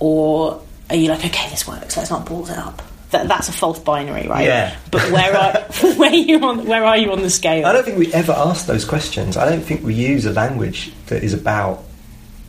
[0.00, 2.82] or are you like, okay, this works, let's not balls it up?
[3.12, 4.46] That, that's a false binary, right?
[4.46, 4.76] Yeah.
[4.90, 5.52] But where are
[5.96, 7.66] where are you on where are you on the scale?
[7.66, 9.36] I don't think we ever ask those questions.
[9.36, 11.84] I don't think we use a language that is about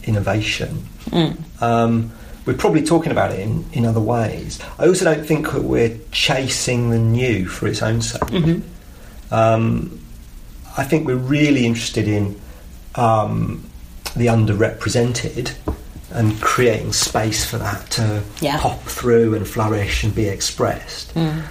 [0.06, 0.88] innovation.
[1.62, 2.12] Um,
[2.45, 4.60] we're probably talking about it in, in other ways.
[4.78, 8.21] I also don't think that we're chasing the new for its own sake.
[9.32, 9.99] Um,
[10.78, 12.39] I think we're really interested in
[12.95, 13.63] um,
[14.15, 15.54] the underrepresented
[16.13, 18.58] and creating space for that to Yeah.
[18.60, 21.13] pop through and flourish and be expressed.
[21.15, 21.43] Mm.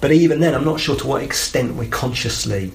[0.00, 2.72] But even then, I'm not sure to what extent we're consciously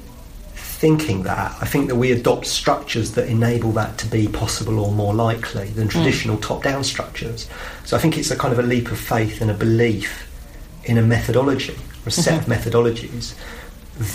[0.55, 1.55] thinking that.
[1.61, 5.69] I think that we adopt structures that enable that to be possible or more likely
[5.69, 5.91] than mm.
[5.91, 7.47] traditional top down structures.
[7.85, 10.29] So I think it's a kind of a leap of faith and a belief
[10.83, 12.51] in a methodology or a set mm-hmm.
[12.51, 13.33] of methodologies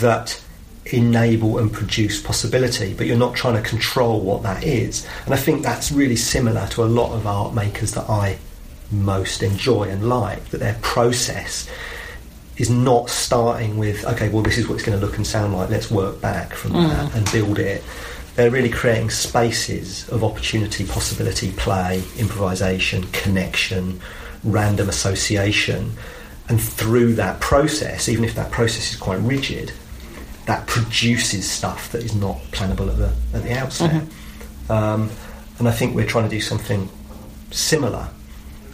[0.01, 0.40] that
[0.87, 5.07] enable and produce possibility, but you're not trying to control what that is.
[5.25, 8.38] And I think that's really similar to a lot of art makers that I
[8.90, 11.69] most enjoy and like, that their process
[12.57, 15.55] is not starting with, okay, well, this is what it's going to look and sound
[15.55, 17.16] like, let's work back from that mm.
[17.16, 17.83] and build it.
[18.37, 24.01] They're really creating spaces of opportunity, possibility, play, improvisation, connection,
[24.45, 25.93] random association.
[26.49, 29.73] And through that process, even if that process is quite rigid,
[30.46, 34.03] that produces stuff that is not plannable at the, at the outset.
[34.68, 35.11] Um,
[35.59, 36.88] and I think we're trying to do something
[37.50, 38.09] similar.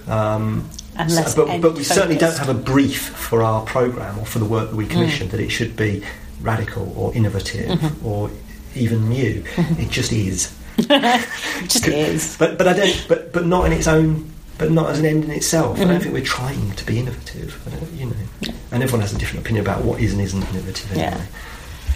[0.06, 0.68] Um,
[1.08, 4.44] so- but, but we certainly don't have a brief for our program or for the
[4.44, 4.78] work that Mm.
[4.78, 6.02] we commission that it should be
[6.40, 8.06] radical or innovative Mm-hmm.
[8.06, 8.30] or
[8.74, 9.42] even new.
[9.56, 10.54] It just is.
[10.78, 10.88] It
[11.68, 12.36] just is.
[12.38, 13.04] But but I don't.
[13.08, 15.76] But but not in its own but not as an end in itself.
[15.76, 15.90] I Mm-hmm.
[15.90, 17.60] don't think we're trying to be innovative.
[17.66, 20.42] I don't, you know, and everyone has a different opinion about what is and isn't
[20.50, 20.92] innovative.
[20.92, 21.26] Anyway.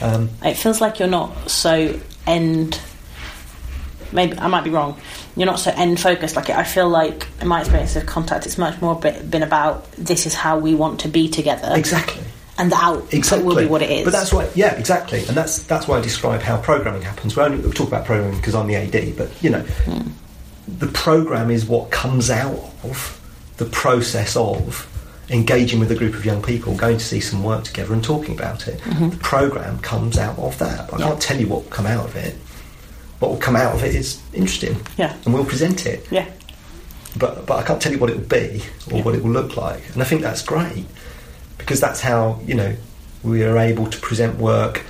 [0.00, 2.80] Um, It feels like you're not so end.
[4.12, 4.98] Maybe I might be wrong.
[5.36, 6.34] You're not so end focused.
[6.36, 10.26] Like I feel like, in my experience of contact, it's much more been about this
[10.26, 12.24] is how we want to be together, exactly.
[12.58, 13.46] and the output Exactly.
[13.46, 14.04] will be what it is.
[14.04, 17.36] But that's why, yeah, exactly, and that's that's why I describe how programming happens.
[17.36, 19.64] We only we talk about programming because I'm the AD, but you know,
[20.66, 23.16] the program is what comes out of
[23.58, 24.88] the process of
[25.30, 28.34] engaging with a group of young people, going to see some work together, and talking
[28.34, 28.80] about it.
[28.84, 30.92] The program comes out of that.
[30.92, 31.06] I Yeah.
[31.08, 32.34] can't tell you what will come out of it.
[33.20, 35.14] What will come out of it is interesting, Yeah.
[35.24, 36.24] and we'll present it yeah,
[37.16, 39.56] but but I can't tell you what it will be or what it will look
[39.56, 39.82] like.
[39.92, 40.86] And I think that's great
[41.58, 42.74] because that's how you know
[43.22, 44.84] we are able to present work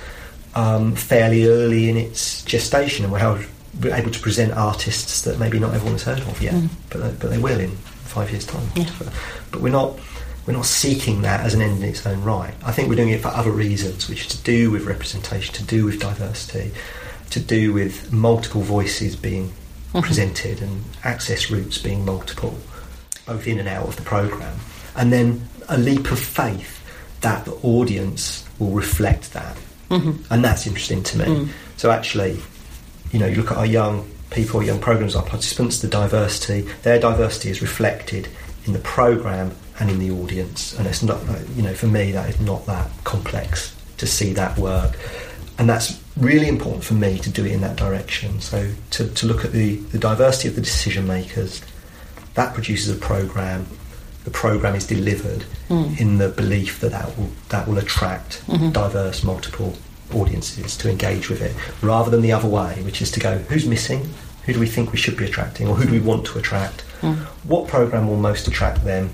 [0.55, 3.37] um, fairly early in its gestation, and we're, how,
[3.81, 6.55] we're able to present artists that maybe not everyone has heard of yet,
[6.89, 7.71] but they, but they will in
[8.05, 8.67] five years' time.
[8.75, 8.89] Yeah.
[8.97, 9.09] But,
[9.51, 9.99] but we're not.
[10.45, 12.53] We're not seeking that as an end in its own right.
[12.63, 15.63] I think we're doing it for other reasons, which is to do with representation, to
[15.63, 16.71] do with diversity,
[17.29, 19.53] to do with multiple voices being
[19.91, 19.99] hmm.
[19.99, 22.57] presented and access routes being multiple,
[23.25, 24.57] both in and out of the programme.
[24.95, 26.79] And then a leap of faith
[27.21, 29.55] that the audience will reflect that.
[29.89, 30.33] Mm-hmm.
[30.33, 31.25] And that's interesting to me.
[31.25, 31.49] Mm.
[31.77, 32.39] So actually,
[33.11, 36.61] you know, you look at our young people, our young programs, our participants, the diversity,
[36.83, 38.27] their diversity is reflected
[38.65, 40.77] in the programme and in the audience.
[40.77, 41.19] And it's not,
[41.55, 44.97] you know, for me, that is not that complex to see that work.
[45.57, 48.39] And that's really important for me to do it in that direction.
[48.41, 51.61] So to, to look at the, the diversity of the decision makers,
[52.35, 53.65] that produces a programme.
[54.23, 55.95] The programme is delivered hmm.
[55.97, 58.69] in the belief that that will, that will attract mm-hmm.
[58.69, 59.73] diverse, multiple
[60.13, 63.65] audiences to engage with it, rather than the other way, which is to go, who's
[63.65, 64.07] missing?
[64.45, 66.81] Who do we think we should be attracting, or who do we want to attract?
[67.01, 67.13] Hmm.
[67.47, 69.09] What programme will most attract them?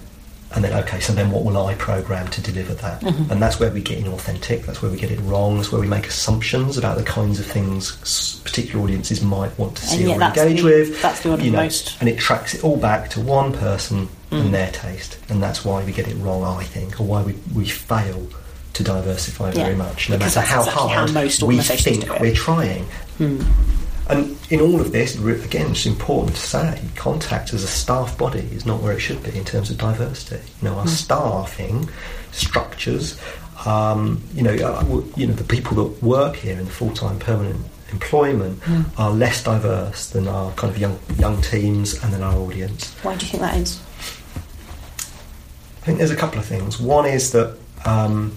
[0.56, 3.02] And then, okay, so then what will I program to deliver that?
[3.02, 3.32] Mm-hmm.
[3.32, 5.88] And that's where we get inauthentic, that's where we get it wrong, that's where we
[5.88, 10.24] make assumptions about the kinds of things particular audiences might want to see yet or
[10.24, 11.02] engage the- with.
[11.02, 14.08] that's the one you know, most- And it tracks it all back to one person
[14.32, 14.52] and mm.
[14.52, 15.18] their taste.
[15.30, 18.28] And that's why we get it wrong, I think, or why we, we fail
[18.74, 22.34] to diversify very much, no because matter how exactly how hard most we think we're
[22.34, 22.86] trying.
[23.18, 23.42] Hmm.
[24.10, 28.48] And in all of this, again, it's important to say, contact as a staff body
[28.54, 30.42] is not where it should be in terms of diversity.
[30.62, 31.90] You know, our staffing
[32.32, 33.20] structures,
[33.66, 37.66] um, you know, uh, you know, the people that work here in the full-time permanent
[37.92, 38.62] employment
[38.98, 42.94] are less diverse than our kind of young young teams and then our audience.
[43.02, 43.82] why do you think that is?
[45.82, 46.82] I think there's a couple of things.
[46.82, 48.36] One is that um,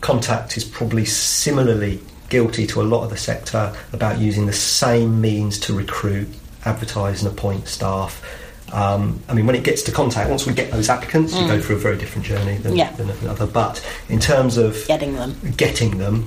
[0.00, 5.20] Contact is probably similarly guilty to a lot of the sector about using the same
[5.20, 6.28] means to recruit,
[6.64, 8.24] advertise, and appoint staff.
[8.72, 11.60] Um, I mean, when it gets to Contact, once we get those applicants, you go
[11.60, 12.92] through a very different journey than, Yeah.
[12.92, 13.46] than another.
[13.46, 15.36] But in terms of Getting them.
[15.56, 16.26] getting them,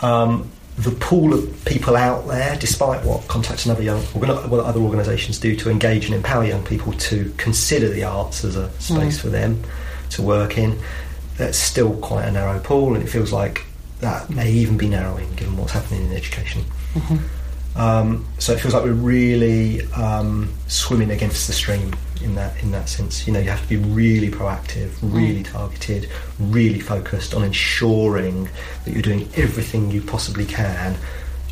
[0.00, 4.30] um, the pool of people out there, despite what Contact and other young, what
[4.64, 8.70] other organisations do to engage and empower young people to consider the arts as a
[8.80, 9.62] space for them
[10.10, 10.78] to work in,
[11.36, 13.64] that's still quite a narrow pool, and it feels like
[14.00, 16.64] that may even be narrowing given what's happening in education.
[17.76, 22.72] Um, so it feels like we're really um, swimming against the stream in that in
[22.72, 23.26] that sense.
[23.26, 26.08] You know, you have to be really proactive, really targeted,
[26.40, 28.48] really focused on ensuring
[28.84, 30.96] that you're doing everything you possibly can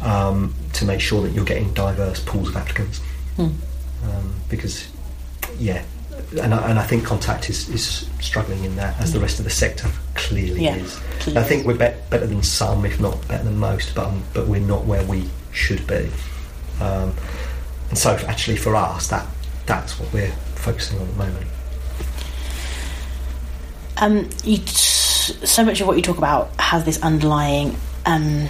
[0.03, 3.01] um, to make sure that you're getting diverse pools of applicants.
[4.05, 4.89] Um, because,
[5.59, 5.85] yeah,
[6.43, 9.45] and I, and I think Contact is, is struggling in that, as the rest of
[9.45, 10.99] the sector clearly Yeah, is.
[11.21, 11.41] clearly.
[11.41, 14.47] I think we're be- better than some, if not better than most, but um, but
[14.49, 16.11] we're not where we should be.
[16.81, 17.15] Um,
[17.89, 19.27] and so, actually, for us, that
[19.67, 21.47] that's what we're focusing on at the moment.
[23.99, 28.47] Um, you, so much of what you talk about has this underlying um,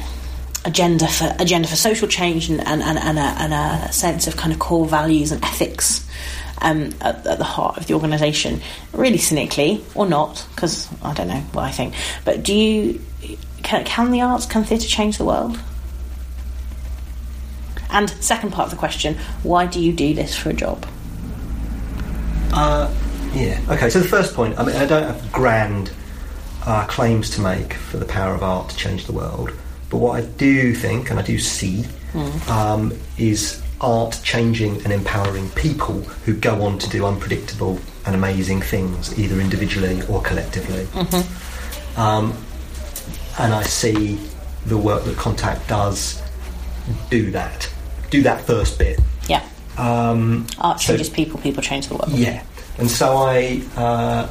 [0.64, 4.36] agenda for agenda for social change and, and, and, and, a, and a sense of
[4.36, 6.04] kind of core values and ethics
[6.58, 8.60] um, at, at the heart of the organisation.
[8.92, 11.94] Really cynically, or not, because I don't know what I think.
[12.24, 13.00] But do you
[13.62, 15.58] can, can the arts, can theatre change the world?
[17.90, 20.86] And second part of the question: Why do you do this for a job?
[22.52, 22.92] Uh,
[23.32, 23.60] yeah.
[23.68, 23.90] Okay.
[23.90, 24.58] So the first point.
[24.58, 25.90] I mean, I don't have grand
[26.64, 29.52] uh, claims to make for the power of art to change the world,
[29.90, 31.84] but what I do think, and I do see,
[32.48, 38.60] um, is art changing and empowering people who go on to do unpredictable and amazing
[38.62, 40.86] things, either individually or collectively.
[41.96, 42.34] Um,
[43.38, 44.18] and I see
[44.66, 46.22] the work that Contact does
[47.10, 47.70] do that,
[48.10, 49.42] do that first bit Yeah,
[49.76, 52.10] Um, Art so- changes people, people change the world.
[52.12, 52.42] yeah,
[52.78, 54.28] and so I, uh,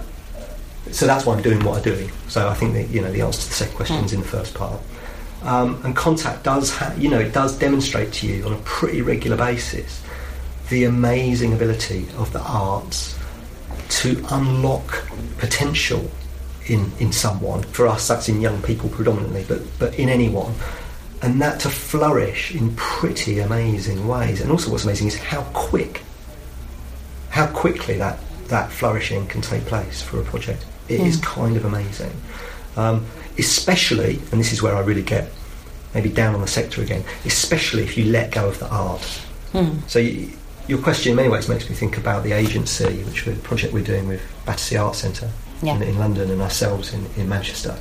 [0.91, 2.12] so that's why I'm doing what I'm doing.
[2.29, 4.27] So I think that you know the answer to the second question is in the
[4.27, 4.79] first part.
[5.45, 9.01] Um, and contact does, ha- you know, it does demonstrate to you on a pretty
[9.01, 10.01] regular basis
[10.69, 13.17] the amazing ability of the arts
[13.88, 16.10] to unlock potential
[16.65, 17.62] in in someone.
[17.62, 20.55] For us, that's in young people predominantly, but but in anyone.
[21.21, 24.41] And that to flourish in pretty amazing ways.
[24.41, 26.01] And also, what's amazing is how quick
[27.36, 30.65] how quickly that, that flourishing can take place for a project.
[30.88, 32.13] It is kind of amazing.
[32.77, 33.05] Um,
[33.38, 35.30] especially, and this is where I really get
[35.93, 39.02] maybe down on the sector again, especially if you let go of the art.
[39.52, 39.80] Hmm.
[39.88, 40.32] So you,
[40.67, 43.84] your question in many ways makes me think about the agency, which we're, project we're
[43.84, 45.30] doing with Battersea Art Centre
[45.62, 45.76] Yeah.
[45.76, 47.78] in, in London and ourselves in, in Manchester,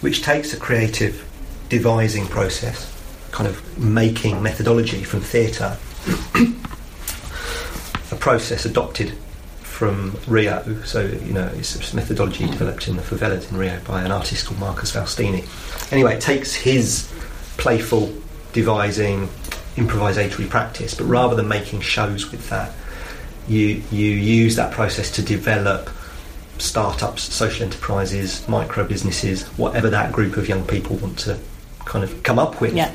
[0.00, 1.28] which takes a creative
[1.68, 2.88] devising process,
[3.32, 5.76] kind of making methodology from theatre
[8.12, 9.12] a process adopted
[9.72, 10.62] from Rio.
[10.84, 14.46] So, you know, it's a methodology developed in the favelas in Rio by an artist
[14.46, 15.42] called Marcus Faustini.
[15.90, 17.10] Anyway, it takes his
[17.56, 18.12] playful,
[18.52, 19.28] devising,
[19.76, 22.70] improvisatory practice, but rather than making shows with that,
[23.48, 25.88] you, you use that process to develop
[26.58, 31.38] startups, social enterprises, micro businesses, whatever that group of young people want to
[31.86, 32.74] kind of come up with.
[32.74, 32.94] Yeah.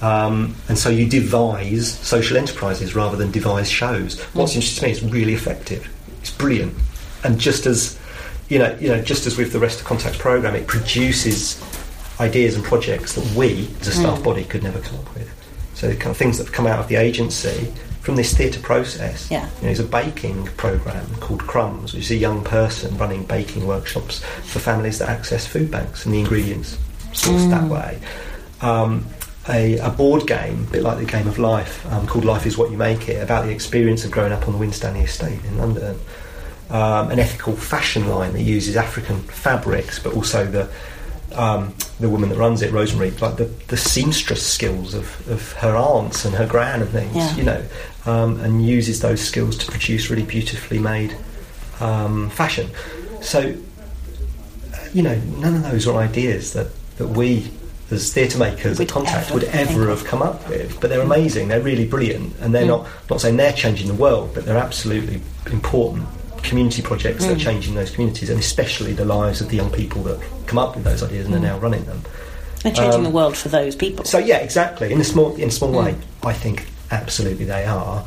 [0.00, 4.20] Um, and so you devise social enterprises rather than devise shows.
[4.34, 5.92] What's interesting to me is really effective.
[6.26, 6.74] It's brilliant,
[7.22, 7.98] and just as
[8.48, 11.62] you know, you know, just as with the rest of Contact's program, it produces
[12.18, 15.32] ideas and projects that we, as a staff body, could never come up with.
[15.74, 18.60] So the kind of things that have come out of the agency from this theatre
[18.60, 19.30] process.
[19.30, 19.42] Yeah.
[19.42, 23.66] You know, there's a baking program called Crumbs, which is a young person running baking
[23.66, 26.76] workshops for families that access food banks and the ingredients
[27.12, 28.00] sourced that way.
[28.62, 29.06] Um,
[29.48, 32.56] a, a board game, a bit like the game of life, um, called Life is
[32.58, 35.58] What You Make It, about the experience of growing up on the Winstanley estate in
[35.58, 35.98] London.
[36.68, 40.68] Um, an ethical fashion line that uses African fabrics, but also the
[41.34, 45.76] um, the woman that runs it, Rosemary, like the, the seamstress skills of, of her
[45.76, 47.36] aunts and her gran and things, Yeah.
[47.36, 47.62] you know,
[48.06, 51.14] um, and uses those skills to produce really beautifully made
[51.80, 52.70] um, fashion.
[53.20, 53.54] So,
[54.94, 57.50] you know, none of those are ideas that, that we
[57.90, 60.80] as theatre makers Would Contact ever would ever have come up with.
[60.80, 62.52] But they're amazing, they're really brilliant, and Mm.
[62.52, 65.20] they're not, not saying they're changing the world, but they're absolutely
[65.52, 66.06] important
[66.42, 67.28] community projects Mm.
[67.28, 70.58] that are changing those communities, and especially the lives of the young people that come
[70.58, 71.38] up with those ideas and Mm.
[71.38, 72.02] are now running them.
[72.62, 74.04] They're changing Um, the world for those people.
[74.04, 74.92] So yeah, exactly.
[74.92, 75.84] In a small in a small Mm.
[75.84, 75.94] way,
[76.24, 78.02] I think absolutely they are,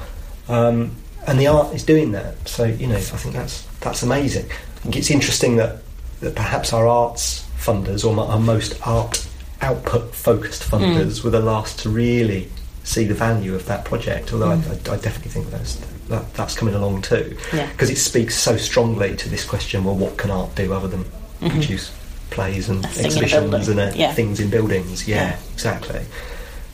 [0.50, 0.92] um,
[1.28, 2.36] and the art is doing that.
[2.46, 4.46] So you know, I think that's that's amazing.
[4.50, 5.78] I think it's interesting that
[6.22, 9.26] that perhaps our arts funders or our most art
[9.62, 10.80] output focused Mm.
[10.80, 12.50] funders were the last to really
[12.84, 14.32] see the value of that project.
[14.34, 15.76] Although I, I, I definitely think that's
[16.10, 17.58] that, that's coming along too, Mm.
[17.58, 17.68] Yeah.
[17.72, 19.84] because it speaks so strongly to this question.
[19.84, 21.06] Well, what can art do other than
[21.40, 21.92] produce
[22.32, 22.90] plays and Mm-hmm.
[22.90, 24.14] A thing in a exhibitions and uh, Yeah.
[24.14, 25.08] things in buildings?
[25.08, 25.36] Yeah, Yeah.
[25.54, 26.02] exactly.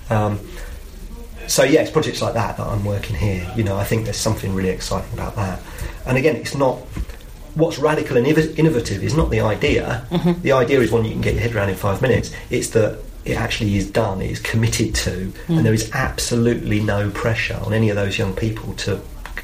[0.09, 0.39] Um,
[1.47, 3.45] so yeah, it's projects like that that I'm working here.
[3.55, 5.59] You know, I think there's something really exciting about that.
[6.05, 6.79] And again, it's not
[7.55, 10.05] what's radical and innovative is not the idea.
[10.11, 10.41] Mm-hmm.
[10.41, 12.31] The idea is one you can get your head around in five minutes.
[12.49, 15.57] It's that it actually is done, it is committed to, Mm.
[15.57, 18.99] and there is absolutely no pressure on any of those young people to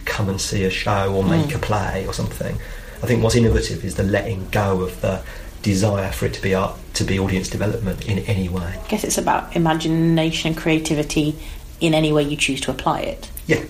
[0.06, 1.56] come and see a show or make Mm.
[1.56, 2.58] a play or something.
[3.02, 5.22] I think what's innovative is the letting go of the
[5.64, 8.74] desire for it to be art, to be audience development in any way.
[8.84, 11.36] I guess it's about imagination and creativity
[11.80, 13.30] in any way you choose to apply it.
[13.48, 13.64] Yeah,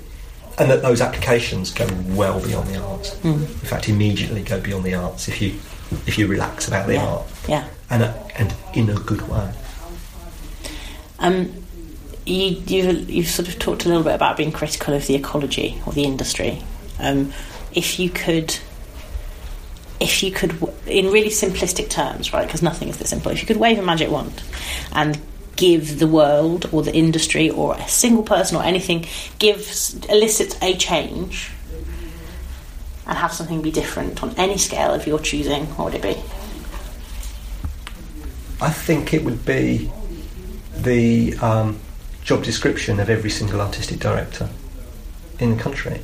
[0.58, 3.14] and that those applications go well beyond the arts.
[3.20, 3.30] Hmm.
[3.30, 5.56] In fact, immediately go beyond the arts if you
[6.08, 7.68] if you relax about the Yeah, art, yeah.
[7.90, 9.52] and a, and in a good way.
[11.20, 11.54] Um,
[12.26, 15.82] you, you've, you've sort of talked a little bit about being critical of the ecology
[15.86, 16.64] or the industry.
[17.00, 17.34] Um,
[17.74, 18.58] if you could,
[20.00, 20.52] if you could,
[20.88, 22.46] in really simplistic terms, right?
[22.46, 23.32] Because nothing is this simple.
[23.32, 24.42] If you could wave a magic wand
[24.94, 25.20] and
[25.56, 29.06] give the world or the industry or a single person or anything,
[29.40, 29.60] give
[30.10, 31.52] elicit a change
[33.06, 36.16] and have something be different on any scale of your choosing, what would it be?
[38.62, 39.90] I think it would be
[40.78, 41.80] the um,
[42.24, 44.50] job description of every single artistic director
[45.40, 46.00] in the country,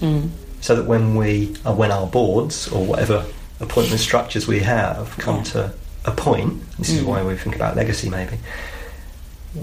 [0.61, 3.23] so that when we uh, when our boards or whatever
[3.59, 5.43] appointment structures we have come Yeah.
[5.43, 5.73] to
[6.15, 8.37] point, this is why we think about legacy maybe.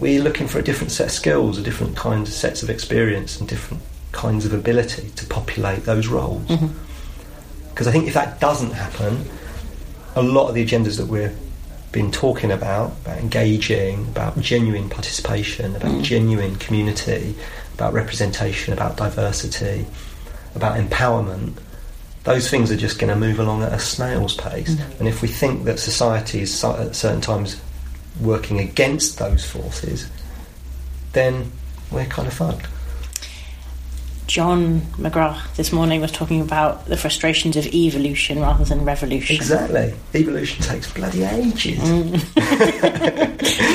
[0.00, 3.38] We're looking for a different set of skills, a different kinds of sets of experience,
[3.38, 3.82] and different
[4.12, 6.46] kinds of ability to populate those roles.
[6.46, 6.68] Mm-hmm.
[7.70, 9.24] Because I think if that doesn't happen,
[10.14, 11.36] a lot of the agendas that we've
[11.90, 16.02] been talking about, about engaging, about genuine participation, about mm.
[16.02, 17.34] genuine community,
[17.74, 19.86] about representation, about diversity,
[20.54, 21.54] about empowerment,
[22.24, 24.74] those things are just going to move along at a snail's pace.
[24.74, 25.00] Mm.
[25.00, 27.60] And if we think that society is uh, at certain times
[28.20, 30.10] working against those forces,
[31.12, 31.50] then
[31.90, 32.68] we're kind of fucked.
[34.26, 39.36] John McGrath this morning was talking about the frustrations of evolution rather than revolution.
[39.36, 39.92] Exactly.
[40.14, 41.78] Evolution takes bloody ages.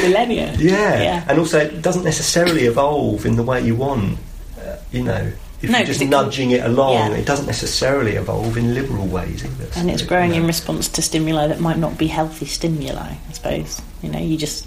[0.04, 0.56] Millennia.
[0.58, 1.02] Yeah.
[1.02, 1.26] Yeah.
[1.28, 4.18] And also, it doesn't necessarily evolve in the way you want.
[4.60, 5.32] Uh, you know,
[5.62, 7.10] if No, you're just 'cause it can- nudging it along, Yeah.
[7.12, 9.68] it doesn't necessarily evolve in liberal ways either.
[9.76, 13.00] and it's growing in response to stimuli that might not be healthy stimuli.
[13.30, 14.66] I suppose you know you just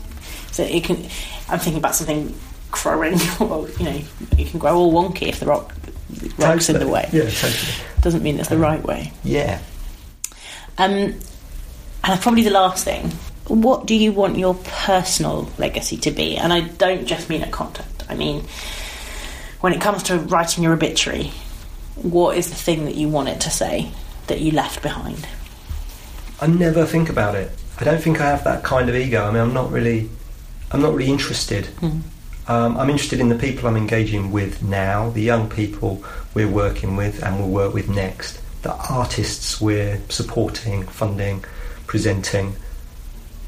[0.53, 1.07] so it can.
[1.49, 2.35] I'm thinking about something
[2.71, 3.19] growing.
[3.41, 4.01] Well, you know,
[4.39, 5.73] it can grow all wonky if the rock
[6.39, 7.09] rocks in the way.
[7.13, 7.73] Yeah, totally.
[8.03, 9.13] Doesn't mean it's the right way.
[9.25, 9.59] Yeah.
[10.79, 11.15] Um,
[12.05, 13.13] and probably the last thing.
[13.49, 16.37] What do you want your personal legacy to be?
[16.37, 18.05] And I don't just mean at contact.
[18.09, 18.45] I mean,
[19.63, 21.31] when it comes to writing your obituary,
[21.95, 23.93] what is the thing that you want it to say
[24.27, 25.29] that you left behind?
[26.41, 27.53] I never think about it.
[27.79, 29.25] I don't think I have that kind of ego.
[29.25, 30.11] I mean, I'm not really,
[30.73, 31.69] I'm not really interested.
[32.49, 36.05] Um, I'm interested in the people I'm engaging with now, the young people
[36.35, 41.45] we're working with and will work with next, the artists we're supporting, funding,
[41.87, 42.57] presenting.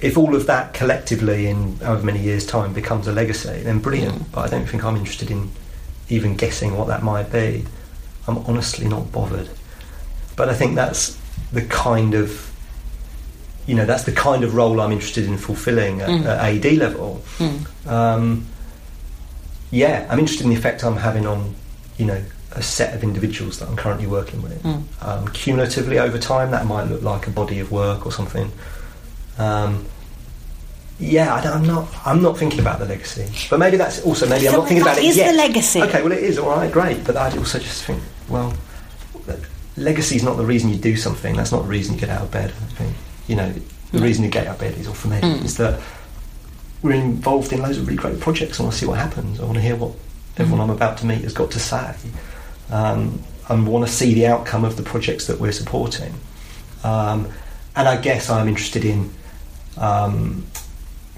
[0.00, 4.30] If all of that collectively in however many years' time becomes a legacy, then brilliant.
[4.30, 5.50] But I don't think I'm interested in
[6.08, 7.64] even guessing what that might be.
[8.26, 9.48] I'm honestly not bothered.
[10.36, 11.18] But I think that's
[11.52, 12.50] the kind of
[13.66, 17.22] you know that's the kind of role I'm interested in fulfilling at, at AD level.
[17.86, 18.46] Um,
[19.70, 21.54] yeah, I'm interested in the effect I'm having on
[21.96, 24.64] you know a set of individuals that I'm currently working with.
[25.02, 28.52] Um, cumulatively over time, that might look like a body of work or something.
[29.38, 29.86] Um,
[30.98, 31.88] yeah, I don't, I'm not.
[32.06, 34.98] I'm not thinking about the legacy, but maybe that's also maybe I'm not thinking about
[34.98, 35.32] it is yet.
[35.32, 35.82] the legacy.
[35.82, 37.04] Okay, well it is all right, great.
[37.04, 38.54] But I also just think, well,
[39.76, 41.34] legacy is not the reason you do something.
[41.36, 42.50] That's not the reason you get out of bed.
[42.50, 43.52] I think you know
[43.92, 45.80] the reason you get out of bed is, or for me, is that
[46.82, 48.60] we're involved in loads of really great projects.
[48.60, 49.40] I want to see what happens.
[49.40, 49.92] I want to hear what
[50.36, 51.94] everyone I'm about to meet has got to say.
[52.70, 56.14] Um, I want to see the outcome of the projects that we're supporting.
[56.82, 57.28] Um,
[57.76, 59.10] and I guess I'm interested in
[59.76, 60.46] um,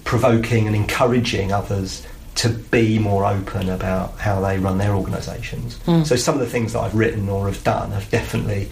[0.07, 5.79] provoking and encouraging others to be more open about how they run their organisations.
[5.79, 6.05] Hmm.
[6.05, 8.71] So some of the things that I've written or have done have definitely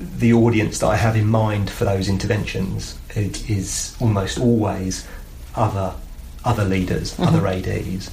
[0.00, 5.06] the audience that I have in mind for those interventions it is almost always
[5.54, 5.94] other
[6.44, 7.22] other leaders, mm-hmm.
[7.22, 8.10] other ADs,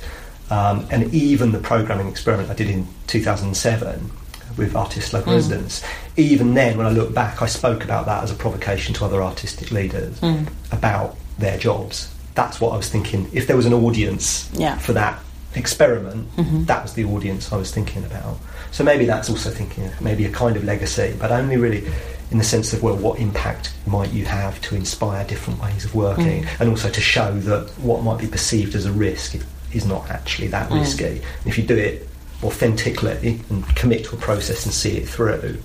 [0.52, 4.12] um, and even the programming experiment I did in 2007
[4.56, 5.38] with artist local hmm.
[5.38, 5.84] residents.
[6.18, 9.24] Even then, when I look back, I spoke about that as a provocation to other
[9.24, 10.44] artistic leaders hmm.
[10.72, 12.14] about their jobs.
[12.36, 13.30] That's what I was thinking.
[13.34, 14.78] If there was an audience Yeah.
[14.78, 15.20] for that
[15.56, 16.66] experiment, mm-hmm.
[16.66, 18.38] that was the audience I was thinking about.
[18.72, 21.88] So maybe that's also thinking maybe a kind of legacy, but only really
[22.32, 25.96] in the sense of well, what impact might you have to inspire different ways of
[25.96, 26.60] working, mm.
[26.60, 29.36] and also to show that what might be perceived as a risk
[29.74, 30.80] is not actually that mm.
[30.80, 31.06] risky.
[31.08, 32.08] And if you do it
[32.44, 35.58] authentically and commit to a process and see it through,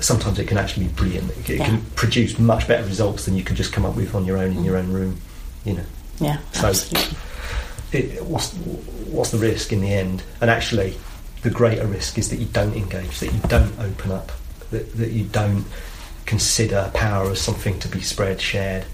[0.00, 1.30] sometimes it can actually be brilliant.
[1.30, 1.66] It, it Yeah.
[1.66, 4.52] can produce much better results than you can just come up with on your own
[4.52, 4.64] in mm.
[4.64, 5.20] your own room.
[5.64, 5.84] You know.
[6.20, 6.72] Yeah, So,
[7.92, 8.52] it, what's,
[9.06, 10.22] what's the risk in the end?
[10.40, 10.96] And actually,
[11.42, 14.32] the greater risk is that you don't engage, that you don't open up,
[14.70, 15.64] that, that you don't
[16.26, 18.84] consider power as something to be spread, shared.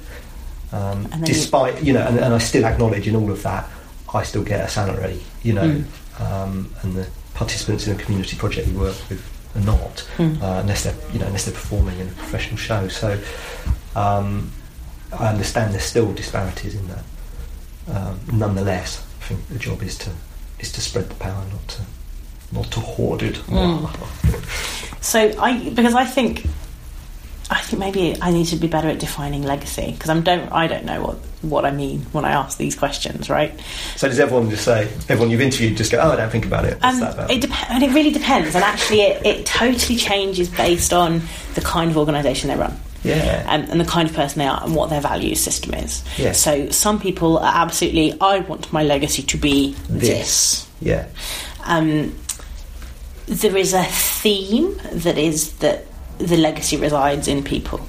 [0.73, 3.69] Um, then you- despite, you, know, and, and I still acknowledge in all of that,
[4.13, 6.23] I still get a salary, you know, Hmm.
[6.23, 9.23] um, and the participants in a community project we work with
[9.57, 10.41] are not, Hmm.
[10.43, 12.87] uh, unless they're, you know, unless they're performing in a professional show.
[12.89, 13.19] So,
[13.97, 14.53] um,
[15.21, 17.05] I understand there's still disparities in that
[17.89, 20.11] um, nonetheless, I think the job is to
[20.59, 21.83] is to spread the power, not to
[22.53, 23.37] not to hoard it.
[25.01, 26.47] So I because I think
[27.51, 30.67] I think maybe I need to be better at defining legacy because I don't I
[30.67, 33.53] don't know what what I mean when I ask these questions, right?
[33.97, 36.65] So does everyone just say everyone you've interviewed just go, oh, I don't think about
[36.65, 36.79] it.
[36.83, 37.31] Um, that about?
[37.31, 41.21] it dep- and it really depends, and actually, it, it totally changes based on
[41.55, 42.81] the kind of organisation they run.
[43.05, 43.45] Yeah.
[43.49, 46.03] Um, and the kind of person they are and what their value system is.
[46.19, 46.33] Yeah.
[46.33, 50.67] So some people are absolutely, I want my legacy to be this.
[50.81, 51.07] yeah,
[51.65, 52.17] Um,
[53.27, 55.87] there is a theme that is that
[56.19, 57.81] the legacy resides in people,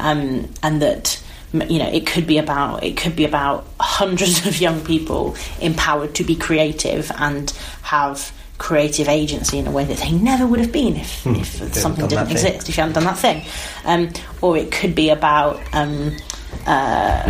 [0.00, 1.22] um, and that
[1.52, 6.14] you know it could be about it could be about hundreds of young people empowered
[6.14, 7.50] to be creative and
[7.82, 11.74] have creative agency in a way that they never would have been if, if haven't
[11.74, 13.42] something didn't exist if you hadn't done that thing
[13.84, 16.16] um, or it could be about um,
[16.66, 17.22] uh,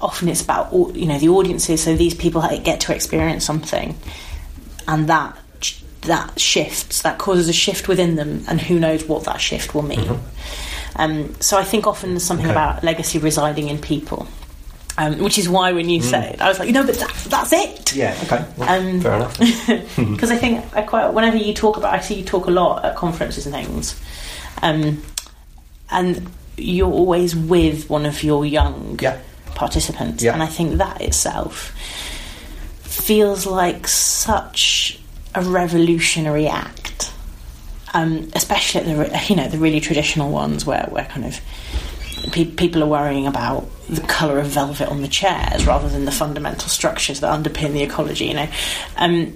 [0.00, 1.82] often it's about you know the audiences.
[1.82, 3.96] So these people get to experience something,
[4.86, 5.36] and that
[6.02, 7.02] that shifts.
[7.02, 10.20] That causes a shift within them, and who knows what that shift will mean.
[10.96, 12.56] Um, so I think often there's something Mm-hmm.
[12.58, 12.70] Okay.
[12.70, 14.28] about legacy residing in people,
[14.96, 17.52] um, which is why when you say it, I was like, no, but that's that's
[17.52, 17.84] it.
[17.86, 17.96] Mm.
[17.96, 18.18] Yeah.
[18.24, 18.44] Okay.
[18.56, 19.38] Well, Um, fair enough.
[19.96, 22.84] because I think I quite whenever you talk about I see you talk a lot
[22.84, 24.00] at conferences and things,
[24.62, 25.02] um,
[25.90, 29.18] and you're always with one of your young Yeah.
[29.56, 30.32] participants, Yeah.
[30.34, 31.72] and I think that itself
[32.82, 35.00] feels like such
[35.34, 37.12] a revolutionary act,
[37.92, 41.40] um, especially at the you know the really traditional ones where where kind of
[42.32, 46.12] pe- people are worrying about the colour of velvet on the chairs rather than the
[46.12, 48.26] fundamental structures that underpin the ecology.
[48.26, 48.48] You know,
[48.96, 49.34] um,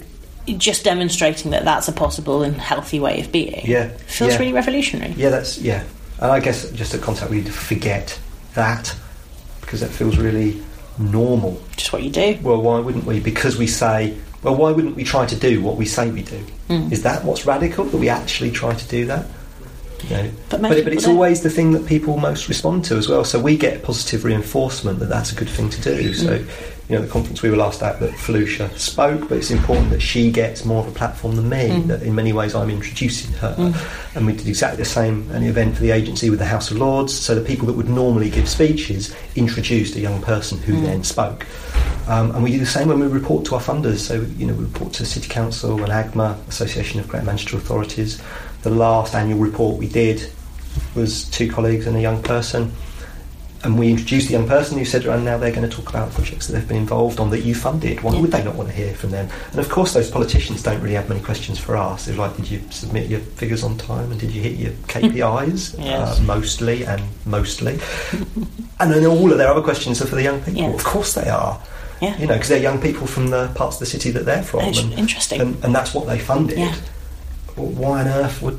[0.56, 3.62] just demonstrating that that's a possible and healthy way of being.
[3.64, 4.38] Yeah, feels yeah.
[4.38, 5.12] really revolutionary.
[5.12, 5.84] Yeah, that's yeah.
[6.20, 8.18] And I guess just at contact, we forget
[8.54, 8.94] that
[9.60, 10.60] because that feels really
[10.98, 11.60] normal.
[11.76, 12.38] Just what you do.
[12.42, 13.20] Well, why wouldn't we?
[13.20, 16.44] Because we say, well, why wouldn't we try to do what we say we do?
[16.68, 16.90] Mm.
[16.90, 17.84] Is that what's radical?
[17.84, 19.26] That we actually try to do that?
[20.04, 20.30] You know?
[20.48, 23.24] But but, people it's always the thing that people most respond to as well.
[23.24, 26.14] So we get positive reinforcement that that's a good thing to do.
[26.14, 26.46] So, Mm.
[26.88, 30.00] you know, the conference we were last at that Felucia spoke, but it's important that
[30.00, 31.68] she gets more of a platform than me.
[31.68, 31.86] Mm.
[31.88, 33.74] That in many ways I'm introducing her,
[34.14, 36.70] and we did exactly the same at the event for the agency with the House
[36.70, 37.12] of Lords.
[37.12, 41.46] So the people that would normally give speeches introduced a young person who then spoke.
[42.08, 43.98] Um, and we do the same when we report to our funders.
[43.98, 48.18] So, you know, we report to City Council and AGMA, Association of Greater Manchester Authorities.
[48.62, 50.30] The last annual report we did
[50.94, 52.72] was two colleagues and a young person.
[53.64, 56.12] And we introduced the young person who said, and now they're going to talk about
[56.12, 58.00] projects that they've been involved on that you funded.
[58.02, 59.28] Why would they not want to hear from them?
[59.50, 62.06] And of course, those politicians don't really have many questions for us.
[62.06, 65.76] They're like, did you submit your figures on time and did you hit your KPIs?
[65.84, 66.20] Yes.
[66.20, 67.80] uh, mostly and mostly.
[68.78, 70.72] and then all of their other questions are for the young people.
[70.72, 71.60] Of course they are.
[72.00, 72.16] Yeah.
[72.16, 74.60] You know, because they're young people from the parts of the city that they're from.
[74.60, 75.40] And, interesting.
[75.40, 76.58] And, and that's what they funded.
[76.58, 76.76] Yeah.
[77.58, 78.58] Well, why on earth would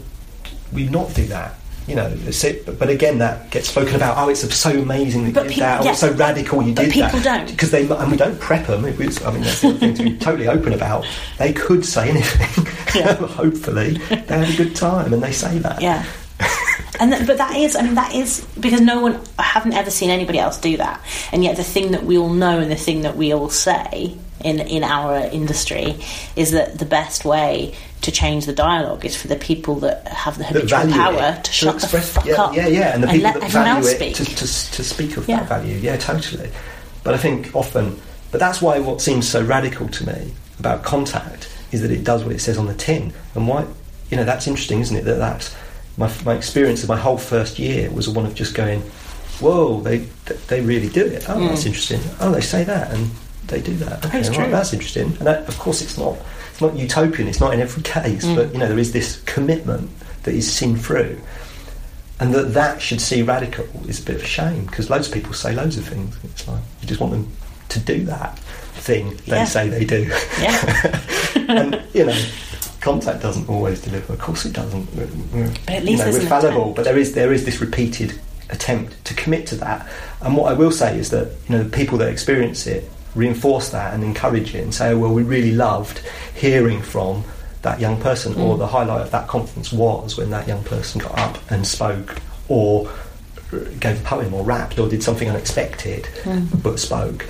[0.73, 1.55] we not do that?
[1.87, 4.15] You know, it, but, again, that gets spoken about.
[4.19, 5.83] Oh, it's so amazing that But you did peop- that.
[5.85, 5.91] Yeah.
[5.91, 7.11] it's so radical you But did that.
[7.11, 7.49] people don't.
[7.49, 8.85] because they and we don't prep them.
[8.85, 11.07] If it's, I mean, that's the thing to be totally open about.
[11.39, 12.67] They could say anything.
[12.95, 13.13] Yeah.
[13.13, 15.79] Hopefully, they had a good time, and they say that.
[15.79, 16.03] Yeah.
[16.99, 19.91] And th- but that is, I mean, that is because no one, I haven't ever
[19.91, 20.99] seen anybody else do that.
[21.31, 24.17] And yet, the thing that we all know and the thing that we all say
[24.43, 25.95] in in our industry
[26.35, 30.37] is that the best way to change the dialogue is for the people that have
[30.37, 32.55] the habitual power it, to shut express, the fuck yeah, up.
[32.55, 34.15] Yeah, yeah, and the people that value it speak.
[34.15, 35.39] to, to, to speak of Yeah.
[35.41, 35.75] that value.
[35.75, 36.49] Yeah, totally.
[37.03, 37.99] But I think often,
[38.31, 42.23] but that's why what seems so radical to me about contact is that it does
[42.23, 43.13] what it says on the tin.
[43.35, 43.65] And why,
[44.09, 45.03] you know, that's interesting, isn't it?
[45.03, 45.55] That that's
[45.97, 48.81] my, my experience of my whole first year was one of just going,
[49.39, 49.97] whoa, they
[50.47, 51.29] they really do it.
[51.29, 51.67] Oh, that's mm.
[51.67, 51.99] interesting.
[52.19, 53.09] Oh, they say that and
[53.49, 54.05] they do that.
[54.05, 55.07] Okay, That's right, that's interesting.
[55.07, 56.17] And that, of course, it's not
[56.51, 57.27] it's not utopian.
[57.27, 58.35] It's not in every case, mm.
[58.35, 59.89] but you know, there is this commitment
[60.23, 61.19] that is seen through
[62.19, 65.13] and that that should see radical is a bit of a shame because loads of
[65.13, 66.17] people say loads of things.
[66.23, 67.31] It's like you just want them
[67.69, 69.45] to do that thing they Yeah.
[69.45, 70.11] say they do.
[70.39, 71.01] Yeah.
[71.47, 72.25] and you know,
[72.81, 74.13] contact doesn't always deliver.
[74.13, 74.93] Of course, it doesn't.
[74.95, 76.75] We're, we're, But at you least know, we're fallible, attempt.
[76.75, 78.19] but there is there is this repeated
[78.49, 79.87] attempt to commit to that.
[80.21, 82.89] And what I will say is that you know the people that experience it
[83.19, 85.99] reinforce that and encourage it and say, well, we really loved
[86.35, 87.23] hearing from
[87.61, 88.59] that young person, or Mm.
[88.59, 92.15] the highlight of that conference was when that young person got up and spoke,
[92.47, 92.89] or
[93.79, 96.47] gave a poem, or rapped, or did something unexpected, Mm.
[96.63, 97.25] but spoke.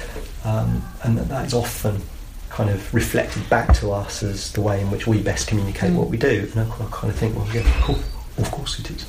[0.46, 2.02] Um, and that, that is often
[2.50, 6.10] kind of reflected back to us as the way in which we best communicate what
[6.10, 6.50] we do.
[6.54, 8.00] And I kind of think, well, yeah, cool,
[8.38, 9.06] of course it is.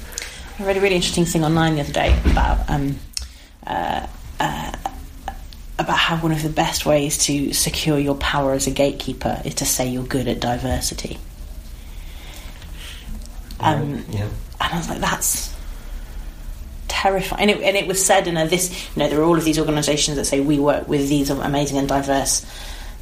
[0.58, 2.96] I read a really interesting thing online the other day about um,
[3.66, 4.06] uh,
[4.38, 4.72] uh,
[5.80, 9.54] about how one of the best ways to secure your power as a gatekeeper is
[9.56, 11.18] to say you're good at diversity.
[13.58, 14.28] Um, yeah.
[14.60, 15.54] and I was like, that's
[16.88, 17.42] terrifying.
[17.42, 19.44] And it, and it was said in a this, you know, there are all of
[19.44, 22.46] these organisations that say we work with these amazing and diverse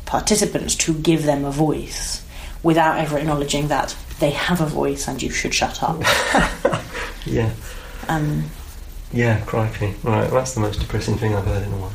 [0.07, 2.24] participants to give them a voice,
[2.62, 6.03] without ever acknowledging that they have a voice and you should shut up.
[7.26, 7.53] Yeah.
[8.09, 8.45] Um,
[9.12, 9.95] Yeah, crikey.
[10.03, 11.93] Right, that's the most depressing thing I've heard in a while.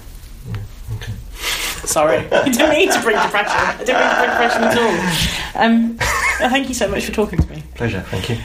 [1.83, 1.87] Yeah, okay.
[1.87, 3.57] Sorry, I didn't mean to bring depression.
[3.57, 5.63] I didn't mean to bring depression at all.
[5.63, 5.97] Um,
[6.39, 7.63] well, thank you so much for talking to me.
[7.75, 8.37] Pleasure, thank you.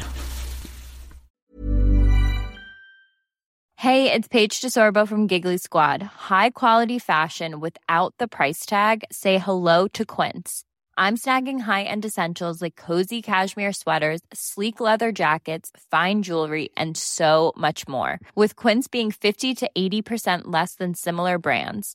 [3.76, 6.02] Hey, it's Paige DeSorbo from Giggly Squad.
[6.02, 9.04] High quality fashion without the price tag.
[9.12, 10.64] Say hello to Quince.
[10.98, 17.52] I'm snagging high-end essentials like cozy cashmere sweaters, sleek leather jackets, fine jewelry, and so
[17.56, 18.18] much more.
[18.34, 21.94] With Quince being 50 to 80% less than similar brands.